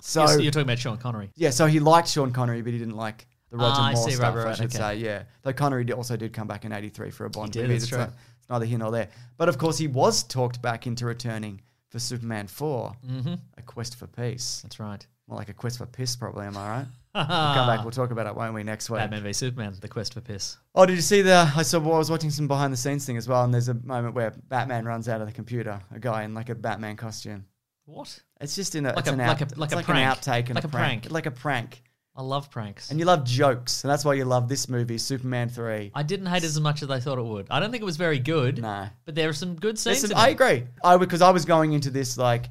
So 0.00 0.28
You're, 0.28 0.40
you're 0.40 0.50
talking 0.50 0.66
about 0.66 0.78
Sean 0.80 0.96
Connery. 0.96 1.30
yeah, 1.36 1.50
so 1.50 1.66
he 1.66 1.78
liked 1.78 2.08
Sean 2.08 2.32
Connery, 2.32 2.62
but 2.62 2.72
he 2.72 2.78
didn't 2.80 2.96
like 2.96 3.26
the 3.50 3.56
Roger 3.58 3.74
Ah, 3.80 3.86
I 3.88 3.92
Moore 3.94 4.02
see, 4.02 4.10
right, 4.10 4.16
stuff. 4.16 4.34
right, 4.34 4.46
I 4.48 4.54
should 4.54 4.64
okay. 4.66 4.76
say, 4.78 4.96
yeah. 4.96 5.22
Though 5.42 5.52
Connery 5.52 5.84
did- 5.84 5.94
also 5.94 6.16
did 6.16 6.32
come 6.32 6.48
back 6.48 6.64
in 6.64 6.72
'83 6.72 7.10
for 7.10 7.26
a 7.26 7.30
Bond 7.30 7.52
did, 7.52 7.62
movie. 7.62 7.74
that's 7.74 7.84
It's 7.84 7.90
true. 7.90 7.98
not- 7.98 8.12
It's 8.40 8.48
neither 8.50 8.64
here 8.64 8.78
nor 8.78 8.90
there. 8.90 9.08
But 9.36 9.48
of 9.48 9.58
course, 9.58 9.78
he 9.78 9.86
was 9.86 10.24
talked 10.24 10.60
back 10.60 10.86
into 10.88 11.06
returning 11.06 11.60
for 11.90 11.98
Superman 12.00 12.48
4, 12.48 12.92
Mm-hmm. 13.08 13.34
A 13.56 13.62
Quest 13.62 13.94
for 13.96 14.06
Peace. 14.08 14.60
That's 14.64 14.80
right. 14.80 15.06
More 15.28 15.38
like 15.38 15.48
a 15.48 15.54
quest 15.54 15.78
for 15.78 15.86
piss, 15.86 16.16
probably. 16.16 16.46
Am 16.46 16.56
I 16.56 16.68
right? 16.78 16.86
We'll 17.14 17.24
come 17.24 17.66
back. 17.66 17.82
We'll 17.82 17.90
talk 17.90 18.10
about 18.10 18.26
it, 18.26 18.34
won't 18.34 18.54
we, 18.54 18.62
next 18.62 18.90
week? 18.90 18.98
Batman 19.00 19.22
v 19.22 19.32
Superman, 19.32 19.74
The 19.80 19.88
Quest 19.88 20.14
for 20.14 20.20
Piss. 20.20 20.56
Oh, 20.74 20.86
did 20.86 20.96
you 20.96 21.02
see 21.02 21.22
the? 21.22 21.50
I 21.56 21.62
saw. 21.62 21.78
Well, 21.78 21.94
I 21.94 21.98
was 21.98 22.10
watching 22.10 22.30
some 22.30 22.48
behind 22.48 22.72
the 22.72 22.76
scenes 22.76 23.04
thing 23.06 23.16
as 23.16 23.28
well, 23.28 23.44
and 23.44 23.52
there's 23.52 23.68
a 23.68 23.74
moment 23.74 24.14
where 24.14 24.32
Batman 24.48 24.84
runs 24.84 25.08
out 25.08 25.20
of 25.20 25.26
the 25.26 25.32
computer, 25.32 25.80
a 25.94 25.98
guy 25.98 26.24
in 26.24 26.34
like 26.34 26.48
a 26.48 26.54
Batman 26.54 26.96
costume. 26.96 27.44
What? 27.86 28.18
It's 28.40 28.54
just 28.54 28.74
in 28.74 28.84
a 28.86 28.90
Like 28.90 28.98
it's 29.00 29.08
a- 29.08 29.12
an 29.12 29.18
like 29.18 29.42
out, 29.42 29.52
a- 29.56 29.58
like 29.60 29.72
a 29.72 29.76
like 29.76 29.84
prank. 29.86 30.06
an 30.26 30.32
outtake 30.34 30.46
and 30.46 30.54
Like 30.56 30.64
a 30.64 30.68
prank. 30.68 31.02
prank. 31.02 31.12
like 31.12 31.26
a 31.26 31.30
prank. 31.30 31.82
I 32.14 32.22
love 32.22 32.50
pranks. 32.50 32.90
And 32.90 32.98
you 32.98 33.06
love 33.06 33.22
jokes, 33.24 33.84
and 33.84 33.90
that's 33.92 34.04
why 34.04 34.14
you 34.14 34.24
love 34.24 34.48
this 34.48 34.68
movie, 34.68 34.98
Superman 34.98 35.48
Three. 35.48 35.92
I 35.94 36.02
didn't 36.02 36.26
hate 36.26 36.42
it 36.42 36.46
as 36.46 36.60
much 36.60 36.82
as 36.82 36.90
I 36.90 36.98
thought 36.98 37.16
it 37.18 37.24
would. 37.24 37.46
I 37.48 37.60
don't 37.60 37.70
think 37.70 37.80
it 37.80 37.84
was 37.84 37.96
very 37.96 38.18
good. 38.18 38.60
No. 38.60 38.88
But 39.04 39.14
there 39.14 39.28
are 39.28 39.32
some 39.32 39.54
good 39.54 39.78
scenes. 39.78 40.02
In 40.02 40.12
I 40.14 40.30
agree. 40.30 40.64
I 40.82 40.96
because 40.96 41.22
I 41.22 41.30
was 41.30 41.44
going 41.44 41.74
into 41.74 41.90
this 41.90 42.18
like 42.18 42.46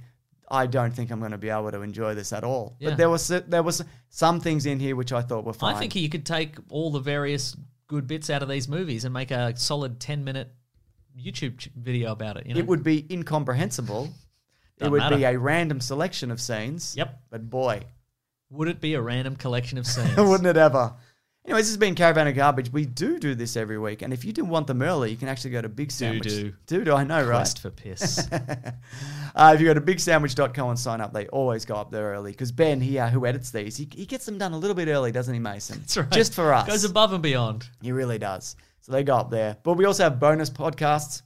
I 0.49 0.65
don't 0.65 0.91
think 0.91 1.11
I'm 1.11 1.19
going 1.19 1.31
to 1.31 1.37
be 1.37 1.49
able 1.49 1.71
to 1.71 1.81
enjoy 1.81 2.15
this 2.15 2.31
at 2.31 2.43
all. 2.43 2.77
Yeah. 2.79 2.89
But 2.89 2.97
there 2.97 3.09
was 3.09 3.27
there 3.27 3.63
was 3.63 3.83
some 4.09 4.39
things 4.39 4.65
in 4.65 4.79
here 4.79 4.95
which 4.95 5.11
I 5.11 5.21
thought 5.21 5.45
were 5.45 5.53
fine. 5.53 5.75
I 5.75 5.79
think 5.79 5.95
you 5.95 6.09
could 6.09 6.25
take 6.25 6.55
all 6.69 6.91
the 6.91 6.99
various 6.99 7.55
good 7.87 8.07
bits 8.07 8.29
out 8.29 8.43
of 8.43 8.49
these 8.49 8.67
movies 8.67 9.05
and 9.05 9.13
make 9.13 9.31
a 9.31 9.55
solid 9.57 9.99
10 9.99 10.23
minute 10.23 10.49
YouTube 11.19 11.67
video 11.75 12.11
about 12.11 12.37
it. 12.37 12.45
You 12.45 12.53
know? 12.53 12.59
it 12.59 12.67
would 12.67 12.83
be 12.83 13.05
incomprehensible. 13.09 14.09
it 14.77 14.89
would 14.89 15.09
be 15.09 15.23
a 15.23 15.37
random 15.37 15.81
selection 15.81 16.31
of 16.31 16.39
scenes. 16.39 16.95
Yep. 16.95 17.21
But 17.29 17.49
boy, 17.49 17.83
Would 18.49 18.67
it 18.67 18.79
be 18.79 18.93
a 18.93 19.01
random 19.01 19.35
collection 19.35 19.77
of 19.77 19.87
scenes? 19.87 20.15
wouldn't 20.17 20.47
it 20.47 20.57
ever? 20.57 20.93
Anyways, 21.47 21.63
this 21.63 21.69
has 21.69 21.77
been 21.77 21.95
Caravan 21.95 22.27
of 22.27 22.35
Garbage. 22.35 22.73
We 22.73 22.85
do 22.85 23.19
do 23.19 23.33
this 23.33 23.55
every 23.55 23.79
week, 23.79 24.01
and 24.01 24.11
if 24.11 24.25
you 24.25 24.33
didn't 24.33 24.49
want 24.49 24.67
them 24.67 24.81
early, 24.81 25.11
you 25.11 25.15
can 25.15 25.29
actually 25.29 25.51
go 25.51 25.61
to 25.61 25.69
Big 25.69 25.93
Sandwich. 25.93 26.23
do. 26.23 26.53
do, 26.65 26.83
do 26.83 26.93
I 26.93 27.05
know, 27.05 27.25
right? 27.25 27.47
For 27.47 27.69
piss. 27.69 28.27
Uh, 29.35 29.51
if 29.53 29.61
you 29.61 29.67
go 29.67 29.73
to 29.75 29.79
bigsandwich.com 29.81 30.69
and 30.71 30.79
sign 30.79 30.99
up, 30.99 31.13
they 31.13 31.27
always 31.27 31.63
go 31.63 31.75
up 31.75 31.91
there 31.91 32.11
early. 32.11 32.31
Because 32.31 32.51
Ben, 32.51 32.81
he, 32.81 32.97
uh, 32.97 33.07
who 33.07 33.23
edits 33.27 33.51
these, 33.51 33.77
he, 33.77 33.87
he 33.93 34.07
gets 34.07 34.25
them 34.25 34.39
done 34.39 34.51
a 34.51 34.57
little 34.57 34.73
bit 34.73 34.87
early, 34.87 35.11
doesn't 35.11 35.31
he, 35.31 35.39
Mason? 35.39 35.77
That's 35.77 35.95
right. 35.95 36.09
Just 36.09 36.33
for 36.33 36.51
us. 36.51 36.65
Goes 36.65 36.83
above 36.85 37.13
and 37.13 37.21
beyond. 37.21 37.69
He 37.83 37.91
really 37.91 38.17
does. 38.17 38.55
So 38.81 38.93
they 38.93 39.03
go 39.03 39.15
up 39.15 39.29
there. 39.29 39.55
But 39.61 39.73
we 39.73 39.85
also 39.85 40.01
have 40.05 40.19
bonus 40.19 40.49
podcasts, 40.49 41.21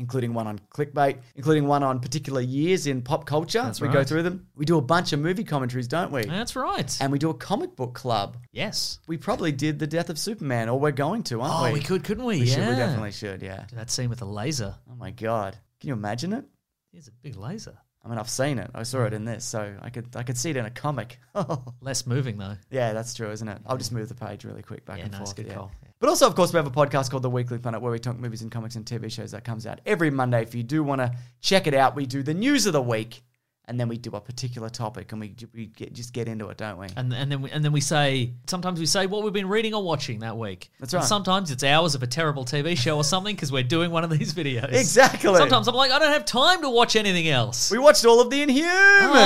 including 0.00 0.34
one 0.34 0.46
on 0.46 0.58
clickbait, 0.74 1.18
including 1.36 1.66
one 1.66 1.82
on 1.82 2.00
particular 2.00 2.40
years 2.40 2.86
in 2.86 3.02
pop 3.02 3.26
culture. 3.26 3.62
That's 3.62 3.80
we 3.80 3.88
go 3.88 4.02
through 4.02 4.24
them. 4.24 4.46
We 4.56 4.64
do 4.64 4.78
a 4.78 4.82
bunch 4.82 5.12
of 5.12 5.20
movie 5.20 5.44
commentaries, 5.44 5.86
don't 5.86 6.10
we? 6.10 6.24
That's 6.24 6.56
right. 6.56 6.96
And 7.00 7.12
we 7.12 7.18
do 7.18 7.30
a 7.30 7.34
comic 7.34 7.76
book 7.76 7.94
club. 7.94 8.38
yes. 8.52 8.98
We 9.06 9.16
probably 9.16 9.52
did 9.52 9.78
the 9.78 9.86
death 9.86 10.10
of 10.10 10.18
Superman, 10.18 10.68
or 10.68 10.80
we're 10.80 10.90
going 10.92 11.22
to, 11.24 11.40
aren't 11.40 11.62
we? 11.62 11.68
Oh, 11.68 11.72
we? 11.72 11.78
we 11.80 11.84
could, 11.84 12.02
couldn't 12.04 12.24
we? 12.24 12.40
We 12.40 12.46
yeah. 12.46 12.54
should. 12.54 12.68
We 12.68 12.76
definitely 12.76 13.12
should. 13.12 13.42
Yeah. 13.42 13.66
That 13.74 13.90
scene 13.90 14.08
with 14.08 14.20
the 14.20 14.26
laser. 14.26 14.74
Oh 14.90 14.94
my 14.94 15.10
god. 15.10 15.56
Can 15.80 15.88
you 15.88 15.94
imagine 15.94 16.32
it? 16.32 16.44
He's 16.92 17.08
a 17.08 17.12
big 17.12 17.36
laser. 17.36 17.76
I 18.04 18.08
mean, 18.08 18.18
I've 18.18 18.30
seen 18.30 18.58
it. 18.58 18.70
I 18.74 18.82
saw 18.82 19.04
it 19.04 19.12
in 19.12 19.24
this, 19.26 19.44
so 19.44 19.74
I 19.82 19.90
could 19.90 20.16
I 20.16 20.22
could 20.22 20.38
see 20.38 20.50
it 20.50 20.56
in 20.56 20.64
a 20.64 20.70
comic. 20.70 21.18
Less 21.82 22.06
moving 22.06 22.38
though. 22.38 22.56
yeah, 22.70 22.92
that's 22.94 23.12
true, 23.14 23.30
isn't 23.30 23.46
it? 23.48 23.58
I'll 23.66 23.76
just 23.76 23.92
move 23.92 24.08
the 24.08 24.14
page 24.14 24.44
really 24.44 24.62
quick 24.62 24.84
back 24.86 24.98
Yeah, 24.98 25.04
and 25.04 25.12
nice, 25.12 25.20
forth. 25.20 25.36
good 25.36 25.46
yeah. 25.48 25.54
call. 25.54 25.72
But 25.98 26.08
also, 26.08 26.26
of 26.26 26.34
course, 26.34 26.50
we 26.52 26.56
have 26.56 26.66
a 26.66 26.70
podcast 26.70 27.10
called 27.10 27.22
The 27.24 27.28
Weekly 27.30 27.58
Planet 27.58 27.82
where 27.82 27.92
we 27.92 27.98
talk 27.98 28.18
movies 28.18 28.40
and 28.40 28.50
comics 28.50 28.74
and 28.74 28.86
TV 28.86 29.12
shows 29.12 29.32
that 29.32 29.44
comes 29.44 29.66
out 29.66 29.80
every 29.84 30.10
Monday. 30.10 30.40
If 30.42 30.54
you 30.54 30.62
do 30.62 30.82
want 30.82 31.02
to 31.02 31.12
check 31.42 31.66
it 31.66 31.74
out, 31.74 31.94
we 31.94 32.06
do 32.06 32.22
the 32.22 32.32
news 32.32 32.64
of 32.64 32.72
the 32.72 32.80
week, 32.80 33.22
and 33.70 33.78
then 33.78 33.86
we 33.86 33.96
do 33.96 34.10
a 34.10 34.20
particular 34.20 34.68
topic, 34.68 35.12
and 35.12 35.20
we, 35.20 35.32
we 35.54 35.66
get, 35.66 35.92
just 35.92 36.12
get 36.12 36.26
into 36.26 36.48
it, 36.48 36.56
don't 36.58 36.76
we? 36.76 36.88
And 36.96 37.14
and 37.14 37.30
then 37.30 37.40
we, 37.40 37.50
and 37.52 37.64
then 37.64 37.70
we 37.70 37.80
say 37.80 38.34
sometimes 38.48 38.80
we 38.80 38.86
say 38.86 39.06
what 39.06 39.22
we've 39.22 39.32
been 39.32 39.48
reading 39.48 39.74
or 39.74 39.82
watching 39.82 40.18
that 40.18 40.36
week. 40.36 40.72
That's 40.80 40.92
And 40.92 41.00
right. 41.02 41.08
sometimes 41.08 41.52
it's 41.52 41.62
hours 41.62 41.94
of 41.94 42.02
a 42.02 42.08
terrible 42.08 42.44
TV 42.44 42.76
show 42.76 42.96
or 42.96 43.04
something 43.04 43.34
because 43.34 43.52
we're 43.52 43.62
doing 43.62 43.92
one 43.92 44.02
of 44.02 44.10
these 44.10 44.34
videos. 44.34 44.72
Exactly. 44.72 45.36
Sometimes 45.36 45.68
I'm 45.68 45.76
like 45.76 45.92
I 45.92 46.00
don't 46.00 46.12
have 46.12 46.24
time 46.24 46.62
to 46.62 46.68
watch 46.68 46.96
anything 46.96 47.28
else. 47.28 47.70
We 47.70 47.78
watched 47.78 48.04
all 48.04 48.20
of 48.20 48.28
the 48.28 48.44
Inhumans. 48.44 48.62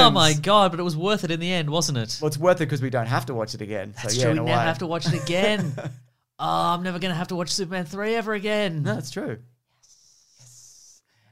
oh 0.06 0.10
my 0.12 0.34
god! 0.34 0.72
But 0.72 0.78
it 0.78 0.84
was 0.84 0.96
worth 0.96 1.24
it 1.24 1.30
in 1.30 1.40
the 1.40 1.50
end, 1.50 1.70
wasn't 1.70 1.96
it? 1.96 2.18
Well, 2.20 2.28
it's 2.28 2.36
worth 2.38 2.58
it 2.58 2.66
because 2.66 2.82
we 2.82 2.90
don't 2.90 3.06
have 3.06 3.24
to 3.26 3.34
watch 3.34 3.54
it 3.54 3.62
again. 3.62 3.94
That's 3.96 4.14
so, 4.14 4.20
yeah, 4.20 4.24
true. 4.34 4.42
We 4.42 4.46
never 4.46 4.58
way. 4.58 4.64
have 4.66 4.78
to 4.80 4.86
watch 4.86 5.06
it 5.06 5.22
again. 5.22 5.72
oh, 6.38 6.74
I'm 6.74 6.82
never 6.82 6.98
gonna 6.98 7.14
have 7.14 7.28
to 7.28 7.36
watch 7.36 7.50
Superman 7.50 7.86
three 7.86 8.14
ever 8.14 8.34
again. 8.34 8.82
No, 8.82 8.94
that's 8.94 9.10
true. 9.10 9.38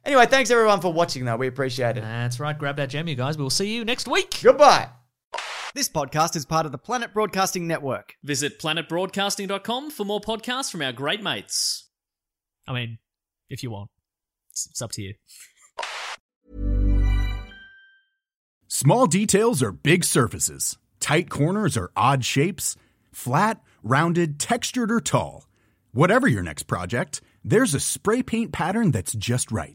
Yes. 0.05 0.09
Anyway, 0.13 0.27
thanks 0.27 0.51
everyone 0.51 0.81
for 0.81 0.93
watching, 0.93 1.25
though. 1.25 1.37
We 1.37 1.47
appreciate 1.47 1.97
it. 1.97 2.03
That's 2.03 2.41
right. 2.41 2.59
Grab 2.59 2.77
that 2.77 2.91
gem, 2.91 3.09
you 3.09 3.15
guys. 3.15 3.39
We'll 3.39 3.51
see 3.51 3.75
you 3.75 3.85
next 3.85 4.09
week. 4.09 4.41
Goodbye. 4.43 4.89
This 5.75 5.89
podcast 5.89 6.37
is 6.37 6.45
part 6.45 6.67
of 6.67 6.73
the 6.73 6.79
Planet 6.79 7.15
Broadcasting 7.15 7.67
Network. 7.67 8.17
Visit 8.23 8.59
planetbroadcasting.com 8.59 9.91
for 9.91 10.05
more 10.05 10.21
podcasts 10.21 10.71
from 10.71 10.83
our 10.83 10.93
great 10.93 11.23
mates. 11.23 11.89
I 12.69 12.75
mean, 12.75 12.99
if 13.49 13.63
you 13.63 13.71
want, 13.71 13.91
it's, 14.51 14.67
it's 14.67 14.83
up 14.83 14.93
to 14.93 15.03
you. 15.03 15.15
Small 18.69 19.07
details 19.07 19.63
are 19.63 19.73
big 19.73 20.05
surfaces. 20.05 20.79
Tight 21.01 21.31
corners 21.31 21.77
are 21.77 21.91
odd 21.97 22.25
shapes. 22.25 22.77
Flat, 23.13 23.61
rounded, 23.83 24.39
textured, 24.39 24.91
or 24.91 25.01
tall. 25.01 25.49
Whatever 25.93 26.27
your 26.27 26.43
next 26.43 26.65
project, 26.65 27.21
there's 27.45 27.75
a 27.75 27.81
spray 27.81 28.23
paint 28.23 28.53
pattern 28.53 28.91
that's 28.91 29.15
just 29.15 29.51
right. 29.53 29.75